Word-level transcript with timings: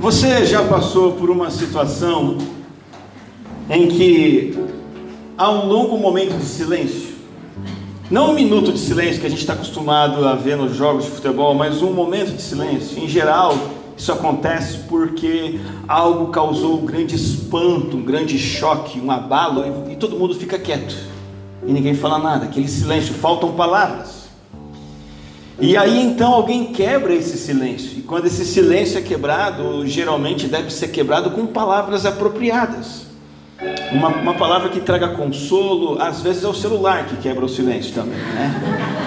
Você 0.00 0.44
já 0.44 0.62
passou 0.64 1.12
por 1.12 1.30
uma 1.30 1.50
situação 1.50 2.38
em 3.70 3.88
que 3.88 4.58
há 5.38 5.50
um 5.50 5.66
longo 5.66 5.96
momento 5.96 6.36
de 6.36 6.44
silêncio? 6.44 7.14
Não 8.10 8.30
um 8.30 8.34
minuto 8.34 8.72
de 8.72 8.78
silêncio 8.78 9.20
que 9.20 9.26
a 9.26 9.30
gente 9.30 9.40
está 9.40 9.54
acostumado 9.54 10.26
a 10.26 10.34
ver 10.34 10.56
nos 10.56 10.76
jogos 10.76 11.04
de 11.04 11.10
futebol, 11.10 11.54
mas 11.54 11.80
um 11.80 11.92
momento 11.92 12.32
de 12.36 12.42
silêncio. 12.42 13.02
Em 13.02 13.08
geral, 13.08 13.56
isso 13.96 14.12
acontece 14.12 14.78
porque 14.88 15.58
algo 15.88 16.26
causou 16.26 16.80
um 16.80 16.84
grande 16.84 17.14
espanto, 17.14 17.96
um 17.96 18.02
grande 18.02 18.38
choque, 18.38 19.00
um 19.00 19.10
abalo 19.10 19.64
e, 19.90 19.96
todo 19.96 20.18
mundo 20.18 20.34
fica 20.34 20.58
quieto 20.58 20.94
e 21.66 21.72
ninguém 21.72 21.94
fala 21.94 22.18
nada. 22.18 22.44
Aquele 22.44 22.68
silêncio, 22.68 23.14
faltam 23.14 23.52
palavras. 23.52 24.23
E 25.60 25.76
aí 25.76 26.02
então 26.02 26.32
alguém 26.32 26.72
quebra 26.72 27.14
esse 27.14 27.38
silêncio. 27.38 27.98
E 27.98 28.02
quando 28.02 28.26
esse 28.26 28.44
silêncio 28.44 28.98
é 28.98 29.02
quebrado, 29.02 29.86
geralmente 29.86 30.48
deve 30.48 30.70
ser 30.70 30.88
quebrado 30.88 31.30
com 31.30 31.46
palavras 31.46 32.04
apropriadas. 32.04 33.06
Uma, 33.92 34.08
uma 34.08 34.34
palavra 34.34 34.68
que 34.68 34.80
traga 34.80 35.08
consolo, 35.08 36.00
às 36.02 36.20
vezes 36.20 36.42
é 36.42 36.48
o 36.48 36.54
celular 36.54 37.06
que 37.06 37.16
quebra 37.18 37.44
o 37.44 37.48
silêncio 37.48 37.94
também, 37.94 38.18
né? 38.18 39.00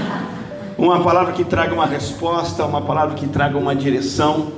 Uma 0.77 1.01
palavra 1.01 1.33
que 1.33 1.43
traga 1.43 1.73
uma 1.73 1.85
resposta, 1.85 2.63
uma 2.63 2.81
palavra 2.81 3.15
que 3.15 3.27
traga 3.27 3.57
uma 3.57 3.75
direção. 3.75 4.51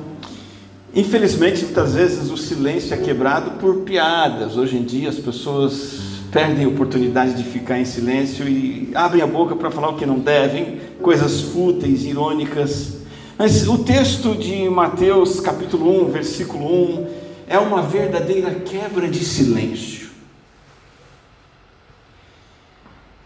Infelizmente, 0.93 1.63
muitas 1.63 1.95
vezes 1.95 2.29
o 2.29 2.37
silêncio 2.37 2.93
é 2.93 2.97
quebrado 2.97 3.51
por 3.51 3.77
piadas. 3.77 4.57
Hoje 4.57 4.77
em 4.77 4.83
dia 4.83 5.09
as 5.09 5.15
pessoas 5.15 6.08
perdem 6.31 6.65
a 6.65 6.67
oportunidade 6.67 7.33
de 7.33 7.43
ficar 7.43 7.79
em 7.79 7.85
silêncio 7.85 8.47
e 8.47 8.91
abrem 8.93 9.21
a 9.21 9.27
boca 9.27 9.55
para 9.55 9.71
falar 9.71 9.89
o 9.89 9.95
que 9.95 10.05
não 10.05 10.19
devem, 10.19 10.79
coisas 11.01 11.41
fúteis, 11.41 12.05
irônicas. 12.05 12.99
Mas 13.37 13.67
o 13.67 13.79
texto 13.79 14.35
de 14.35 14.69
Mateus, 14.69 15.39
capítulo 15.39 16.07
1, 16.07 16.11
versículo 16.11 16.99
1, 16.99 17.07
é 17.47 17.57
uma 17.57 17.81
verdadeira 17.81 18.53
quebra 18.53 19.07
de 19.07 19.23
silêncio. 19.25 20.09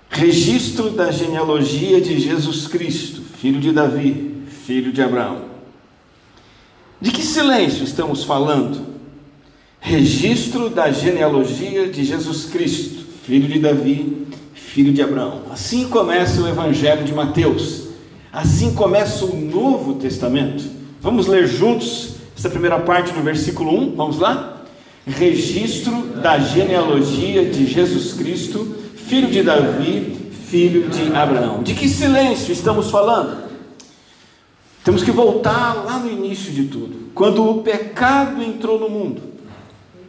Registro 0.10 0.92
da 0.92 1.12
genealogia 1.12 2.00
de 2.00 2.20
Jesus 2.20 2.68
Cristo, 2.68 3.22
filho 3.22 3.60
de 3.60 3.72
Davi, 3.72 4.44
filho 4.66 4.94
de 4.94 5.02
Abraão. 5.02 5.46
De 7.02 7.12
que 7.12 7.24
silêncio 7.24 7.84
estamos 7.84 8.24
falando? 8.24 8.93
Registro 9.84 10.70
da 10.70 10.90
genealogia 10.92 11.90
de 11.90 12.06
Jesus 12.06 12.46
Cristo, 12.46 13.04
filho 13.26 13.50
de 13.50 13.60
Davi, 13.60 14.28
filho 14.54 14.94
de 14.94 15.02
Abraão. 15.02 15.42
Assim 15.52 15.90
começa 15.90 16.42
o 16.42 16.48
Evangelho 16.48 17.04
de 17.04 17.14
Mateus. 17.14 17.90
Assim 18.32 18.74
começa 18.74 19.26
o 19.26 19.36
Novo 19.36 19.96
Testamento. 19.96 20.64
Vamos 21.02 21.28
ler 21.28 21.48
juntos 21.48 22.16
essa 22.36 22.50
primeira 22.50 22.80
parte 22.80 23.12
do 23.12 23.22
versículo 23.22 23.78
1. 23.78 23.96
Vamos 23.98 24.20
lá? 24.20 24.64
Registro 25.06 26.02
da 26.22 26.40
genealogia 26.40 27.46
de 27.46 27.68
Jesus 27.68 28.14
Cristo, 28.14 28.78
filho 28.96 29.28
de 29.28 29.44
Davi, 29.44 30.32
filho 30.48 30.90
de 30.90 31.14
Abraão. 31.14 31.62
De 31.62 31.74
que 31.74 31.90
silêncio 31.90 32.54
estamos 32.54 32.90
falando? 32.90 33.44
Temos 34.82 35.04
que 35.04 35.12
voltar 35.12 35.84
lá 35.84 36.00
no 36.00 36.10
início 36.10 36.54
de 36.54 36.68
tudo. 36.68 37.12
Quando 37.14 37.46
o 37.46 37.62
pecado 37.62 38.42
entrou 38.42 38.80
no 38.80 38.90
mundo, 38.90 39.33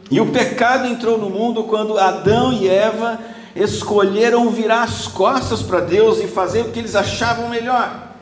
e 0.09 0.21
o 0.21 0.27
pecado 0.27 0.87
entrou 0.87 1.17
no 1.17 1.29
mundo 1.29 1.63
quando 1.63 1.97
Adão 1.97 2.53
e 2.53 2.67
Eva 2.67 3.19
escolheram 3.55 4.49
virar 4.49 4.83
as 4.83 5.07
costas 5.07 5.61
para 5.61 5.79
Deus 5.79 6.19
e 6.19 6.27
fazer 6.27 6.61
o 6.61 6.71
que 6.71 6.79
eles 6.79 6.95
achavam 6.95 7.49
melhor. 7.49 8.13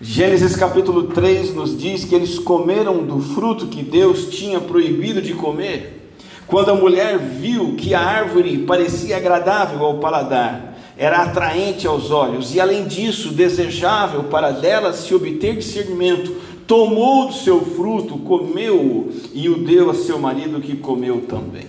Gênesis 0.00 0.56
capítulo 0.56 1.04
3 1.04 1.54
nos 1.54 1.78
diz 1.78 2.04
que 2.04 2.14
eles 2.14 2.38
comeram 2.38 3.04
do 3.04 3.20
fruto 3.20 3.68
que 3.68 3.82
Deus 3.82 4.30
tinha 4.30 4.60
proibido 4.60 5.22
de 5.22 5.34
comer. 5.34 6.10
Quando 6.46 6.70
a 6.70 6.74
mulher 6.74 7.18
viu 7.18 7.76
que 7.76 7.94
a 7.94 8.00
árvore 8.00 8.58
parecia 8.58 9.16
agradável 9.16 9.84
ao 9.84 9.98
paladar, 9.98 10.76
era 10.96 11.22
atraente 11.22 11.86
aos 11.86 12.10
olhos 12.10 12.54
e, 12.54 12.60
além 12.60 12.86
disso, 12.86 13.30
desejável 13.30 14.24
para 14.24 14.50
dela 14.50 14.92
se 14.92 15.14
obter 15.14 15.56
discernimento, 15.56 16.36
tomou 16.66 17.28
do 17.28 17.34
seu 17.34 17.64
fruto, 17.64 18.18
comeu 18.18 19.12
e 19.32 19.48
o 19.48 19.64
deu 19.64 19.90
a 19.90 19.94
seu 19.94 20.18
marido 20.18 20.60
que 20.60 20.76
comeu 20.76 21.22
também. 21.22 21.66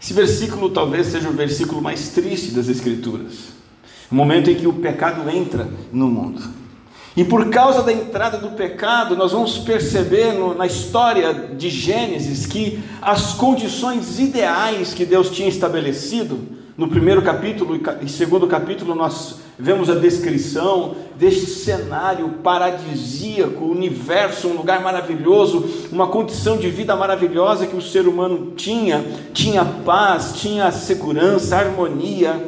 Esse 0.00 0.12
versículo 0.12 0.70
talvez 0.70 1.06
seja 1.06 1.28
o 1.28 1.32
versículo 1.32 1.80
mais 1.80 2.08
triste 2.08 2.50
das 2.50 2.68
Escrituras. 2.68 3.50
O 4.10 4.14
momento 4.14 4.50
em 4.50 4.54
que 4.54 4.66
o 4.66 4.72
pecado 4.72 5.28
entra 5.30 5.70
no 5.92 6.08
mundo. 6.08 6.61
E 7.16 7.24
por 7.24 7.50
causa 7.50 7.82
da 7.82 7.92
entrada 7.92 8.38
do 8.38 8.50
pecado, 8.50 9.14
nós 9.14 9.32
vamos 9.32 9.58
perceber 9.58 10.32
no, 10.32 10.54
na 10.54 10.66
história 10.66 11.32
de 11.34 11.68
Gênesis 11.68 12.46
que 12.46 12.82
as 13.02 13.34
condições 13.34 14.18
ideais 14.18 14.94
que 14.94 15.04
Deus 15.04 15.30
tinha 15.30 15.48
estabelecido, 15.48 16.38
no 16.74 16.88
primeiro 16.88 17.20
capítulo 17.20 17.78
e 18.00 18.08
segundo 18.08 18.46
capítulo, 18.46 18.94
nós 18.94 19.40
vemos 19.58 19.90
a 19.90 19.94
descrição 19.94 20.96
deste 21.16 21.46
cenário 21.46 22.28
paradisíaco, 22.42 23.66
universo, 23.66 24.48
um 24.48 24.54
lugar 24.54 24.82
maravilhoso, 24.82 25.88
uma 25.92 26.06
condição 26.06 26.56
de 26.56 26.70
vida 26.70 26.96
maravilhosa 26.96 27.66
que 27.66 27.76
o 27.76 27.82
ser 27.82 28.08
humano 28.08 28.54
tinha, 28.56 29.04
tinha 29.34 29.64
paz, 29.64 30.32
tinha 30.36 30.72
segurança, 30.72 31.58
harmonia, 31.58 32.42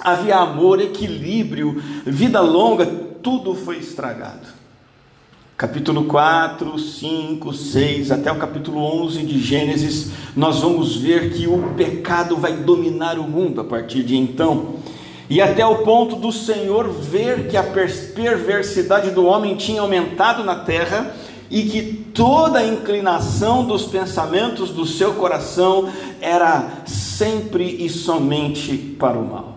havia 0.00 0.36
amor, 0.36 0.80
equilíbrio, 0.80 1.82
vida 2.06 2.40
longa, 2.40 3.09
tudo 3.22 3.54
foi 3.54 3.78
estragado. 3.78 4.60
Capítulo 5.56 6.04
4, 6.04 6.78
5, 6.78 7.52
6, 7.52 8.10
até 8.10 8.32
o 8.32 8.38
capítulo 8.38 8.80
11 9.04 9.22
de 9.24 9.38
Gênesis, 9.38 10.10
nós 10.34 10.60
vamos 10.60 10.96
ver 10.96 11.34
que 11.34 11.46
o 11.46 11.74
pecado 11.76 12.34
vai 12.36 12.54
dominar 12.54 13.18
o 13.18 13.24
mundo 13.24 13.60
a 13.60 13.64
partir 13.64 14.02
de 14.02 14.16
então. 14.16 14.76
E 15.28 15.40
até 15.40 15.64
o 15.64 15.84
ponto 15.84 16.16
do 16.16 16.32
Senhor 16.32 16.88
ver 16.88 17.46
que 17.46 17.56
a 17.58 17.62
perversidade 17.62 19.10
do 19.10 19.26
homem 19.26 19.54
tinha 19.54 19.82
aumentado 19.82 20.42
na 20.42 20.56
terra 20.56 21.14
e 21.50 21.64
que 21.64 21.82
toda 22.14 22.60
a 22.60 22.66
inclinação 22.66 23.64
dos 23.64 23.84
pensamentos 23.84 24.70
do 24.70 24.86
seu 24.86 25.14
coração 25.14 25.90
era 26.20 26.84
sempre 26.86 27.84
e 27.84 27.88
somente 27.90 28.76
para 28.76 29.18
o 29.18 29.28
mal. 29.28 29.49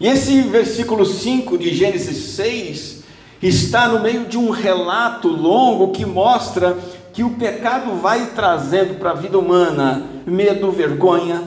E 0.00 0.06
esse 0.06 0.42
versículo 0.42 1.04
5 1.04 1.58
de 1.58 1.74
Gênesis 1.74 2.36
6 2.36 3.02
está 3.42 3.88
no 3.88 4.00
meio 4.00 4.26
de 4.26 4.38
um 4.38 4.50
relato 4.50 5.28
longo 5.28 5.92
que 5.92 6.06
mostra 6.06 6.78
que 7.12 7.24
o 7.24 7.30
pecado 7.30 7.96
vai 7.96 8.26
trazendo 8.26 8.94
para 8.94 9.10
a 9.10 9.14
vida 9.14 9.36
humana 9.36 10.04
medo, 10.24 10.70
vergonha, 10.70 11.42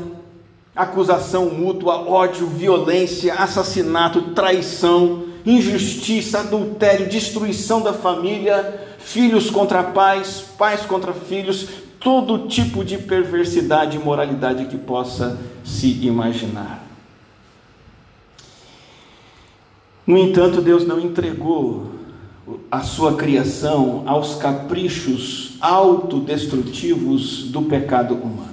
acusação 0.76 1.50
mútua, 1.50 1.96
ódio, 2.10 2.46
violência, 2.46 3.36
assassinato, 3.36 4.34
traição, 4.34 5.24
injustiça, 5.46 6.40
adultério, 6.40 7.08
destruição 7.08 7.82
da 7.82 7.94
família, 7.94 8.82
filhos 9.00 9.50
contra 9.50 9.82
pais, 9.82 10.44
pais 10.58 10.82
contra 10.82 11.14
filhos, 11.14 11.70
todo 12.02 12.48
tipo 12.48 12.84
de 12.84 12.98
perversidade 12.98 13.96
e 13.96 14.00
moralidade 14.00 14.66
que 14.66 14.78
possa 14.78 15.40
se 15.64 16.06
imaginar. 16.06 16.81
No 20.12 20.18
entanto, 20.18 20.60
Deus 20.60 20.86
não 20.86 21.00
entregou 21.00 21.86
a 22.70 22.82
sua 22.82 23.14
criação 23.14 24.04
aos 24.06 24.36
caprichos 24.36 25.54
autodestrutivos 25.62 27.44
do 27.44 27.62
pecado 27.62 28.16
humano. 28.16 28.52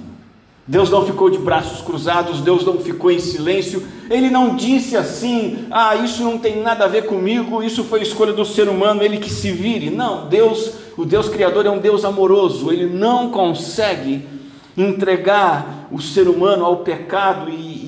Deus 0.65 0.89
não 0.89 1.05
ficou 1.05 1.29
de 1.29 1.37
braços 1.37 1.81
cruzados, 1.81 2.39
Deus 2.39 2.63
não 2.63 2.77
ficou 2.77 3.11
em 3.11 3.19
silêncio, 3.19 3.85
Ele 4.09 4.29
não 4.29 4.55
disse 4.55 4.95
assim: 4.95 5.65
ah, 5.69 5.97
isso 5.97 6.23
não 6.23 6.37
tem 6.37 6.61
nada 6.61 6.85
a 6.85 6.87
ver 6.87 7.05
comigo, 7.07 7.61
isso 7.61 7.83
foi 7.83 8.03
escolha 8.03 8.31
do 8.31 8.45
ser 8.45 8.69
humano, 8.69 9.03
ele 9.03 9.17
que 9.17 9.29
se 9.29 9.51
vire. 9.51 9.89
Não, 9.89 10.29
Deus, 10.29 10.71
o 10.95 11.03
Deus 11.03 11.27
Criador 11.27 11.65
é 11.65 11.69
um 11.69 11.79
Deus 11.79 12.05
amoroso, 12.05 12.71
Ele 12.71 12.85
não 12.85 13.31
consegue 13.31 14.25
entregar 14.77 15.89
o 15.91 16.01
ser 16.01 16.29
humano 16.29 16.63
ao 16.63 16.77
pecado 16.77 17.49
e, 17.49 17.78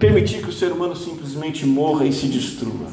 permitir 0.00 0.42
que 0.42 0.48
o 0.48 0.52
ser 0.52 0.72
humano 0.72 0.96
simplesmente 0.96 1.66
morra 1.66 2.06
e 2.06 2.12
se 2.12 2.26
destrua. 2.26 2.88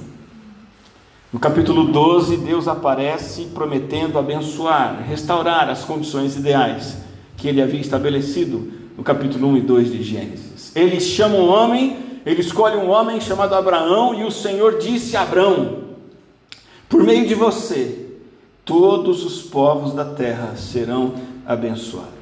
No 1.31 1.39
capítulo 1.39 1.85
12, 1.85 2.35
Deus 2.37 2.67
aparece 2.67 3.45
prometendo 3.45 4.19
abençoar, 4.19 5.05
restaurar 5.07 5.69
as 5.69 5.85
condições 5.85 6.35
ideais 6.35 6.97
que 7.37 7.47
ele 7.47 7.61
havia 7.61 7.79
estabelecido 7.79 8.73
no 8.97 9.03
capítulo 9.03 9.47
1 9.47 9.57
e 9.57 9.61
2 9.61 9.91
de 9.93 10.03
Gênesis. 10.03 10.71
Ele 10.75 10.99
chama 10.99 11.35
um 11.35 11.47
homem, 11.47 11.97
ele 12.25 12.41
escolhe 12.41 12.75
um 12.75 12.89
homem 12.89 13.21
chamado 13.21 13.55
Abraão, 13.55 14.13
e 14.13 14.25
o 14.25 14.31
Senhor 14.31 14.77
disse 14.77 15.15
a 15.15 15.21
Abraão: 15.21 15.83
Por 16.89 17.03
meio 17.03 17.25
de 17.25 17.35
você, 17.35 18.05
todos 18.65 19.23
os 19.23 19.41
povos 19.43 19.93
da 19.93 20.03
terra 20.03 20.55
serão 20.57 21.13
abençoados. 21.45 22.16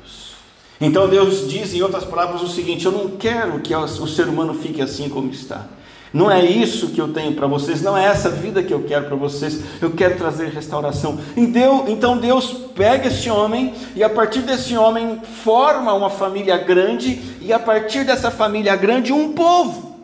Então 0.79 1.07
Deus 1.07 1.49
diz, 1.49 1.73
em 1.73 1.81
outras 1.81 2.03
palavras, 2.03 2.41
o 2.41 2.47
seguinte: 2.47 2.85
Eu 2.85 2.91
não 2.91 3.09
quero 3.11 3.59
que 3.59 3.73
o 3.73 4.07
ser 4.07 4.27
humano 4.27 4.53
fique 4.53 4.81
assim 4.81 5.09
como 5.09 5.31
está. 5.31 5.65
Não 6.13 6.31
é 6.31 6.45
isso 6.45 6.91
que 6.91 7.01
eu 7.01 7.09
tenho 7.09 7.33
para 7.33 7.45
vocês, 7.45 7.81
não 7.81 7.97
é 7.97 8.05
essa 8.05 8.29
vida 8.29 8.63
que 8.63 8.73
eu 8.73 8.83
quero 8.83 9.05
para 9.05 9.17
vocês. 9.17 9.61
Eu 9.81 9.91
quero 9.91 10.17
trazer 10.17 10.47
restauração. 10.47 11.19
Então 11.35 12.17
Deus 12.17 12.53
pega 12.73 13.09
esse 13.09 13.29
homem 13.29 13.73
e 13.93 14.01
a 14.01 14.09
partir 14.09 14.39
desse 14.39 14.77
homem 14.77 15.19
forma 15.43 15.93
uma 15.93 16.09
família 16.09 16.57
grande 16.57 17.21
e 17.41 17.51
a 17.51 17.59
partir 17.59 18.05
dessa 18.05 18.31
família 18.31 18.77
grande 18.77 19.11
um 19.11 19.33
povo, 19.33 19.99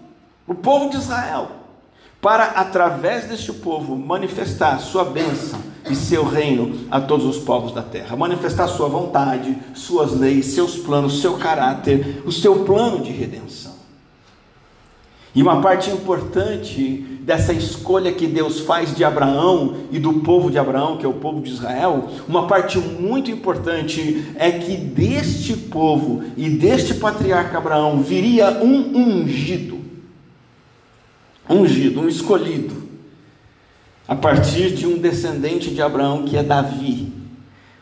o 0.46 0.54
povo 0.54 0.90
de 0.90 0.98
Israel, 0.98 1.52
para 2.22 2.44
através 2.44 3.26
deste 3.26 3.54
povo 3.54 3.96
manifestar 3.96 4.80
sua 4.80 5.06
bênção 5.06 5.71
e 5.90 5.96
seu 5.96 6.24
reino 6.24 6.88
a 6.90 7.00
todos 7.02 7.26
os 7.26 7.38
povos 7.44 7.74
da 7.74 7.82
terra, 7.82 8.16
manifestar 8.16 8.68
sua 8.68 8.88
vontade, 8.88 9.58
suas 9.74 10.18
leis, 10.18 10.48
seus 10.48 10.78
planos, 10.78 11.22
seu 11.22 11.34
caráter, 11.34 12.22
o 12.26 12.32
seu 12.32 12.64
plano 12.64 13.02
de 13.02 13.12
redenção. 13.12 13.82
E 15.34 15.42
uma 15.42 15.62
parte 15.62 15.90
importante 15.90 17.06
dessa 17.22 17.54
escolha 17.54 18.12
que 18.12 18.28
Deus 18.28 18.60
faz 18.60 18.94
de 18.94 19.04
Abraão 19.04 19.76
e 19.90 19.98
do 19.98 20.16
povo 20.16 20.52
de 20.52 20.60
Abraão, 20.60 20.98
que 20.98 21.06
é 21.06 21.10
o 21.10 21.14
povo 21.14 21.40
de 21.42 21.52
Israel, 21.52 22.10
uma 22.28 22.48
parte 22.48 22.78
muito 22.78 23.32
importante 23.32 24.26
é 24.36 24.52
que 24.52 24.76
deste 24.76 25.56
povo 25.56 26.22
e 26.36 26.50
deste 26.50 26.96
patriarca 26.96 27.58
Abraão 27.58 28.02
viria 28.02 28.62
um 28.62 28.98
ungido. 28.98 29.80
Ungido, 31.50 32.02
um 32.02 32.10
escolhido, 32.10 32.81
a 34.12 34.16
partir 34.16 34.72
de 34.72 34.86
um 34.86 34.98
descendente 34.98 35.72
de 35.72 35.82
Abraão 35.82 36.24
que 36.24 36.36
é 36.36 36.44
Davi. 36.44 37.14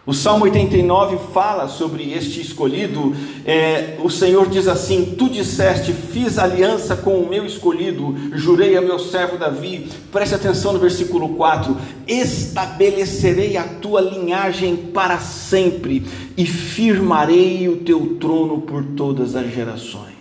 O 0.06 0.14
Salmo 0.14 0.44
89 0.44 1.18
fala 1.34 1.68
sobre 1.68 2.14
este 2.14 2.40
escolhido. 2.40 3.16
É, 3.44 3.98
o 4.00 4.12
Senhor 4.12 4.48
diz 4.48 4.68
assim: 4.68 5.16
Tu 5.18 5.28
disseste, 5.28 5.92
fiz 5.92 6.38
aliança 6.38 6.96
com 6.96 7.16
o 7.16 7.28
meu 7.28 7.48
escolhido, 7.48 8.16
jurei 8.34 8.78
a 8.78 8.82
meu 8.82 9.00
servo 9.00 9.40
Davi. 9.40 9.90
Preste 10.12 10.36
atenção 10.36 10.72
no 10.72 10.78
versículo 10.78 11.30
4: 11.30 11.76
Estabelecerei 12.08 13.58
a 13.58 13.64
tua 13.64 14.00
linhagem 14.00 14.76
para 14.76 15.18
sempre 15.18 16.06
e 16.38 16.46
firmarei 16.46 17.68
o 17.68 17.78
teu 17.78 18.18
trono 18.20 18.62
por 18.62 18.86
todas 18.86 19.36
as 19.36 19.52
gerações. 19.52 20.14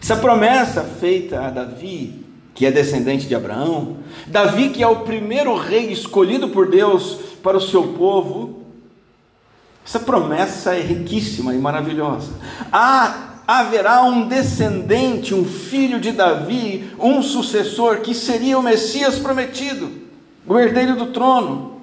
Essa 0.00 0.16
promessa 0.16 0.82
feita 0.82 1.38
a 1.42 1.50
Davi 1.50 2.21
que 2.54 2.66
é 2.66 2.70
descendente 2.70 3.26
de 3.26 3.34
Abraão, 3.34 3.98
Davi, 4.26 4.70
que 4.70 4.82
é 4.82 4.86
o 4.86 5.00
primeiro 5.00 5.56
rei 5.56 5.90
escolhido 5.90 6.48
por 6.48 6.70
Deus 6.70 7.18
para 7.42 7.56
o 7.56 7.60
seu 7.60 7.94
povo, 7.94 8.62
essa 9.84 10.00
promessa 10.00 10.74
é 10.74 10.80
riquíssima 10.80 11.54
e 11.54 11.58
maravilhosa. 11.58 12.32
Há, 12.72 13.40
haverá 13.46 14.02
um 14.02 14.28
descendente, 14.28 15.34
um 15.34 15.44
filho 15.44 15.98
de 15.98 16.12
Davi, 16.12 16.94
um 16.98 17.22
sucessor 17.22 18.00
que 18.00 18.14
seria 18.14 18.58
o 18.58 18.62
Messias 18.62 19.18
prometido, 19.18 19.90
o 20.46 20.58
herdeiro 20.58 20.94
do 20.94 21.06
trono, 21.06 21.80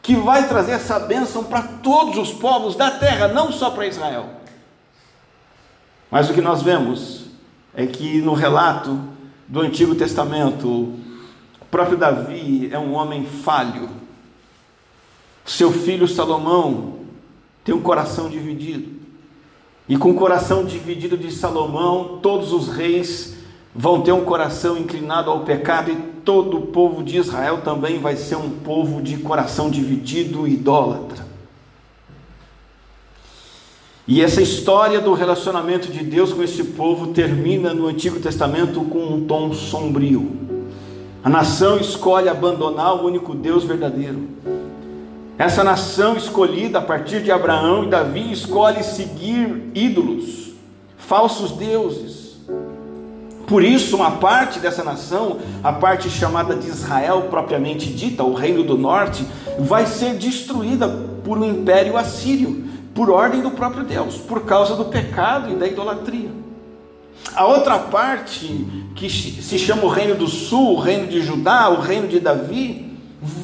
que 0.00 0.16
vai 0.16 0.48
trazer 0.48 0.72
essa 0.72 0.98
bênção 0.98 1.44
para 1.44 1.62
todos 1.62 2.16
os 2.16 2.32
povos 2.32 2.74
da 2.74 2.90
terra, 2.90 3.28
não 3.28 3.52
só 3.52 3.70
para 3.70 3.86
Israel. 3.86 4.26
Mas 6.10 6.28
o 6.28 6.34
que 6.34 6.40
nós 6.40 6.62
vemos 6.62 7.26
é 7.74 7.86
que 7.86 8.20
no 8.20 8.34
relato 8.34 8.98
do 9.52 9.60
Antigo 9.60 9.94
Testamento, 9.94 10.66
o 10.66 11.64
próprio 11.70 11.98
Davi 11.98 12.70
é 12.72 12.78
um 12.78 12.94
homem 12.94 13.26
falho. 13.26 13.86
Seu 15.44 15.70
filho 15.70 16.08
Salomão 16.08 17.00
tem 17.62 17.74
um 17.74 17.82
coração 17.82 18.30
dividido. 18.30 18.88
E 19.86 19.98
com 19.98 20.12
o 20.12 20.14
coração 20.14 20.64
dividido 20.64 21.18
de 21.18 21.30
Salomão, 21.30 22.18
todos 22.22 22.50
os 22.50 22.70
reis 22.70 23.34
vão 23.74 24.00
ter 24.00 24.12
um 24.12 24.24
coração 24.24 24.78
inclinado 24.78 25.30
ao 25.30 25.40
pecado 25.40 25.90
e 25.90 25.96
todo 26.24 26.56
o 26.56 26.66
povo 26.68 27.02
de 27.02 27.18
Israel 27.18 27.60
também 27.60 27.98
vai 27.98 28.16
ser 28.16 28.36
um 28.36 28.48
povo 28.48 29.02
de 29.02 29.18
coração 29.18 29.68
dividido 29.68 30.48
e 30.48 30.54
idólatra. 30.54 31.26
E 34.06 34.20
essa 34.20 34.42
história 34.42 35.00
do 35.00 35.14
relacionamento 35.14 35.86
de 35.86 36.02
Deus 36.02 36.32
com 36.32 36.42
esse 36.42 36.64
povo 36.64 37.08
termina 37.08 37.72
no 37.72 37.86
Antigo 37.86 38.18
Testamento 38.18 38.80
com 38.80 38.98
um 38.98 39.24
tom 39.26 39.52
sombrio. 39.52 40.36
A 41.22 41.30
nação 41.30 41.78
escolhe 41.78 42.28
abandonar 42.28 42.96
o 42.96 43.06
único 43.06 43.32
Deus 43.32 43.62
verdadeiro. 43.62 44.28
Essa 45.38 45.62
nação 45.62 46.16
escolhida 46.16 46.80
a 46.80 46.82
partir 46.82 47.22
de 47.22 47.30
Abraão 47.30 47.84
e 47.84 47.90
Davi 47.90 48.32
escolhe 48.32 48.82
seguir 48.82 49.70
ídolos, 49.72 50.50
falsos 50.98 51.52
deuses. 51.52 52.38
Por 53.46 53.62
isso, 53.62 53.94
uma 53.94 54.12
parte 54.12 54.58
dessa 54.58 54.82
nação, 54.82 55.38
a 55.62 55.72
parte 55.72 56.10
chamada 56.10 56.56
de 56.56 56.66
Israel 56.66 57.28
propriamente 57.30 57.86
dita, 57.86 58.24
o 58.24 58.34
reino 58.34 58.64
do 58.64 58.76
norte, 58.76 59.24
vai 59.60 59.86
ser 59.86 60.14
destruída 60.14 60.88
por 61.22 61.38
um 61.38 61.44
império 61.44 61.96
assírio 61.96 62.71
por 62.94 63.10
ordem 63.10 63.40
do 63.40 63.50
próprio 63.50 63.84
Deus, 63.84 64.16
por 64.16 64.44
causa 64.44 64.76
do 64.76 64.86
pecado 64.86 65.50
e 65.50 65.56
da 65.56 65.66
idolatria. 65.66 66.30
A 67.34 67.46
outra 67.46 67.78
parte, 67.78 68.46
que 68.94 69.08
se 69.08 69.58
chama 69.58 69.84
o 69.84 69.88
Reino 69.88 70.14
do 70.14 70.26
Sul, 70.26 70.74
o 70.74 70.80
Reino 70.80 71.06
de 71.06 71.22
Judá, 71.22 71.68
o 71.68 71.80
Reino 71.80 72.08
de 72.08 72.20
Davi, 72.20 72.98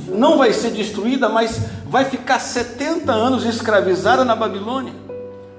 não 0.08 0.36
vai 0.36 0.52
ser 0.52 0.72
destruída, 0.72 1.28
mas 1.28 1.60
vai 1.86 2.04
ficar 2.04 2.38
70 2.38 3.12
anos 3.12 3.44
escravizada 3.44 4.24
na 4.24 4.34
Babilônia. 4.34 4.92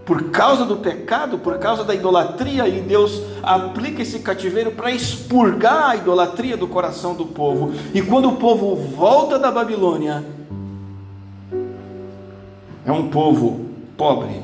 Por 0.06 0.32
causa 0.32 0.66
do 0.66 0.78
pecado, 0.78 1.38
por 1.38 1.58
causa 1.60 1.84
da 1.84 1.94
idolatria, 1.94 2.68
e 2.68 2.82
Deus 2.82 3.22
aplica 3.44 4.02
esse 4.02 4.20
cativeiro 4.20 4.72
para 4.72 4.92
expurgar 4.92 5.92
a 5.92 5.96
idolatria 5.96 6.58
do 6.58 6.68
coração 6.68 7.14
do 7.14 7.28
povo. 7.28 7.72
E 7.94 8.02
quando 8.02 8.30
o 8.30 8.36
povo 8.36 8.76
volta 8.76 9.38
da 9.40 9.52
Babilônia, 9.52 10.24
é 12.86 12.92
um 12.92 13.08
povo 13.10 13.69
pobre, 14.00 14.42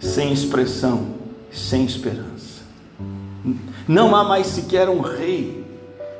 sem 0.00 0.32
expressão, 0.32 1.06
sem 1.52 1.84
esperança. 1.84 2.62
Não 3.86 4.16
há 4.16 4.24
mais 4.24 4.48
sequer 4.48 4.88
um 4.88 5.00
rei. 5.00 5.64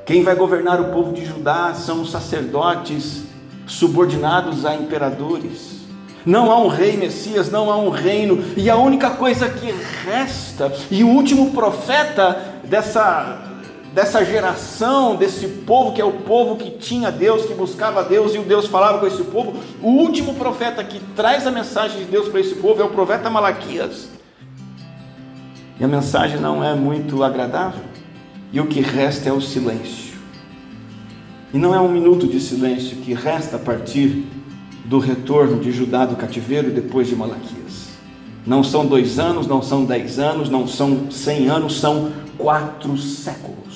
Quem 0.06 0.22
vai 0.22 0.36
governar 0.36 0.80
o 0.80 0.92
povo 0.92 1.12
de 1.12 1.24
Judá 1.24 1.74
são 1.74 2.02
os 2.02 2.10
sacerdotes 2.12 3.24
subordinados 3.66 4.64
a 4.64 4.76
imperadores. 4.76 5.80
Não 6.24 6.52
há 6.52 6.58
um 6.58 6.68
rei 6.68 6.96
Messias, 6.96 7.50
não 7.50 7.68
há 7.68 7.76
um 7.76 7.88
reino, 7.88 8.44
e 8.56 8.70
a 8.70 8.76
única 8.76 9.10
coisa 9.10 9.48
que 9.48 9.74
resta, 10.04 10.72
e 10.88 11.02
o 11.02 11.08
último 11.08 11.50
profeta 11.50 12.60
dessa 12.62 13.49
dessa 13.92 14.24
geração, 14.24 15.16
desse 15.16 15.46
povo 15.48 15.92
que 15.92 16.00
é 16.00 16.04
o 16.04 16.12
povo 16.12 16.56
que 16.56 16.70
tinha 16.70 17.10
Deus, 17.10 17.44
que 17.44 17.54
buscava 17.54 18.04
Deus 18.04 18.34
e 18.34 18.38
o 18.38 18.42
Deus 18.42 18.66
falava 18.66 18.98
com 18.98 19.06
esse 19.06 19.22
povo. 19.24 19.54
O 19.82 19.88
último 19.88 20.34
profeta 20.34 20.82
que 20.84 21.00
traz 21.16 21.46
a 21.46 21.50
mensagem 21.50 21.98
de 21.98 22.04
Deus 22.04 22.28
para 22.28 22.40
esse 22.40 22.54
povo 22.56 22.80
é 22.80 22.84
o 22.84 22.90
profeta 22.90 23.28
Malaquias. 23.28 24.08
E 25.78 25.84
a 25.84 25.88
mensagem 25.88 26.38
não 26.38 26.62
é 26.62 26.74
muito 26.74 27.24
agradável, 27.24 27.84
e 28.52 28.60
o 28.60 28.66
que 28.66 28.80
resta 28.80 29.28
é 29.28 29.32
o 29.32 29.40
silêncio. 29.40 30.10
E 31.52 31.58
não 31.58 31.74
é 31.74 31.80
um 31.80 31.88
minuto 31.90 32.26
de 32.26 32.38
silêncio 32.38 32.98
que 32.98 33.14
resta 33.14 33.56
a 33.56 33.58
partir 33.58 34.26
do 34.84 34.98
retorno 34.98 35.58
de 35.58 35.72
Judá 35.72 36.04
do 36.04 36.16
cativeiro 36.16 36.70
depois 36.70 37.08
de 37.08 37.16
Malaquias. 37.16 37.88
Não 38.46 38.62
são 38.62 38.86
dois 38.86 39.18
anos, 39.18 39.46
não 39.46 39.62
são 39.62 39.84
dez 39.84 40.18
anos, 40.18 40.48
não 40.48 40.66
são 40.66 41.10
cem 41.10 41.48
anos, 41.48 41.80
são 41.80 42.12
quatro 42.36 42.96
séculos, 42.96 43.69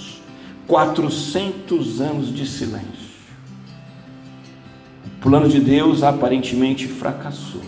400 0.66 2.00
anos 2.00 2.34
de 2.34 2.46
silêncio. 2.46 3.14
O 5.06 5.20
plano 5.20 5.48
de 5.48 5.60
Deus 5.60 6.02
aparentemente 6.02 6.86
fracassou. 6.86 7.62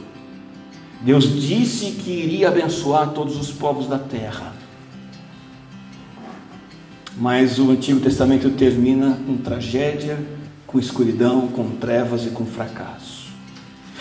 Deus 1.01 1.41
disse 1.41 1.93
que 1.93 2.11
iria 2.11 2.49
abençoar 2.49 3.11
todos 3.11 3.37
os 3.37 3.51
povos 3.51 3.87
da 3.87 3.99
terra. 3.99 4.53
Mas 7.17 7.59
o 7.59 7.71
Antigo 7.71 8.01
Testamento 8.01 8.51
termina 8.51 9.19
com 9.27 9.37
tragédia, 9.37 10.19
com 10.67 10.79
escuridão, 10.79 11.49
com 11.49 11.71
trevas 11.71 12.27
e 12.27 12.31
com 12.31 12.45
fracasso. 12.45 13.27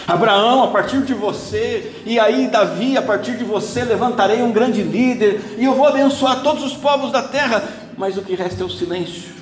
Abraão, 0.08 0.64
a 0.64 0.68
partir 0.68 1.02
de 1.02 1.14
você, 1.14 1.94
e 2.06 2.20
aí 2.20 2.48
Davi, 2.48 2.96
a 2.96 3.02
partir 3.02 3.38
de 3.38 3.44
você, 3.44 3.84
levantarei 3.84 4.42
um 4.44 4.52
grande 4.52 4.84
líder, 4.84 5.56
e 5.58 5.66
eu 5.66 5.74
vou 5.74 5.88
abençoar 5.88 6.44
todos 6.44 6.64
os 6.64 6.74
povos 6.74 7.12
da 7.12 7.24
terra, 7.24 7.64
mas 7.98 8.18
o 8.18 8.22
que 8.22 8.36
resta 8.36 8.64
é 8.64 8.66
o 8.66 8.70
silêncio, 8.70 9.34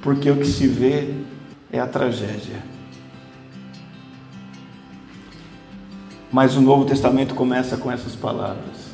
porque 0.00 0.30
o 0.30 0.36
que 0.36 0.46
se 0.46 0.66
vê 0.66 1.14
é 1.70 1.78
a 1.78 1.86
tragédia. 1.86 2.62
Mas 6.30 6.56
o 6.56 6.60
Novo 6.60 6.84
Testamento 6.84 7.34
começa 7.34 7.76
com 7.76 7.90
essas 7.90 8.16
palavras. 8.16 8.92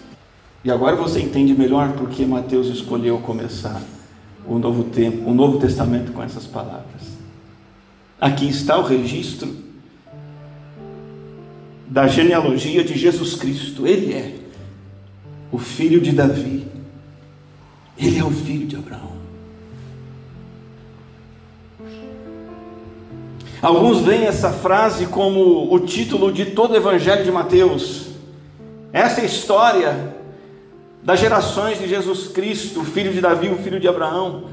E 0.64 0.70
agora 0.70 0.96
você 0.96 1.20
entende 1.20 1.54
melhor 1.54 1.92
porque 1.92 2.26
Mateus 2.26 2.66
escolheu 2.66 3.18
começar 3.18 3.80
o 4.46 4.58
Novo 4.58 4.84
Tempo, 4.84 5.30
o 5.30 5.34
Novo 5.34 5.58
Testamento 5.58 6.12
com 6.12 6.22
essas 6.22 6.46
palavras. 6.46 7.18
Aqui 8.20 8.48
está 8.48 8.76
o 8.76 8.82
registro 8.82 9.56
da 11.86 12.08
genealogia 12.08 12.82
de 12.82 12.98
Jesus 12.98 13.34
Cristo. 13.34 13.86
Ele 13.86 14.12
é 14.12 14.34
o 15.50 15.58
filho 15.58 16.00
de 16.00 16.12
Davi, 16.12 16.66
Ele 17.98 18.18
é 18.18 18.24
o 18.24 18.30
filho 18.30 18.66
de 18.66 18.76
Abraão. 18.76 19.18
Alguns 23.60 24.00
veem 24.02 24.24
essa 24.24 24.52
frase 24.52 25.06
como 25.06 25.72
o 25.74 25.80
título 25.80 26.32
de 26.32 26.46
todo 26.46 26.72
o 26.72 26.76
Evangelho 26.76 27.24
de 27.24 27.32
Mateus. 27.32 28.06
Essa 28.92 29.20
é 29.20 29.24
história 29.24 30.14
das 31.02 31.18
gerações 31.18 31.78
de 31.78 31.88
Jesus 31.88 32.28
Cristo, 32.28 32.84
filho 32.84 33.12
de 33.12 33.20
Davi, 33.20 33.48
o 33.48 33.58
filho 33.58 33.80
de 33.80 33.88
Abraão. 33.88 34.44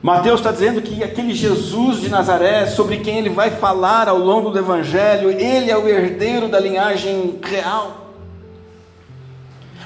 Mateus 0.00 0.40
está 0.40 0.50
dizendo 0.50 0.80
que 0.80 1.02
aquele 1.02 1.34
Jesus 1.34 2.00
de 2.00 2.08
Nazaré, 2.08 2.66
sobre 2.66 2.98
quem 2.98 3.18
ele 3.18 3.28
vai 3.28 3.50
falar 3.50 4.08
ao 4.08 4.18
longo 4.18 4.50
do 4.50 4.58
Evangelho, 4.58 5.30
ele 5.30 5.70
é 5.70 5.76
o 5.76 5.86
herdeiro 5.86 6.48
da 6.48 6.58
linhagem 6.58 7.38
real. 7.42 8.07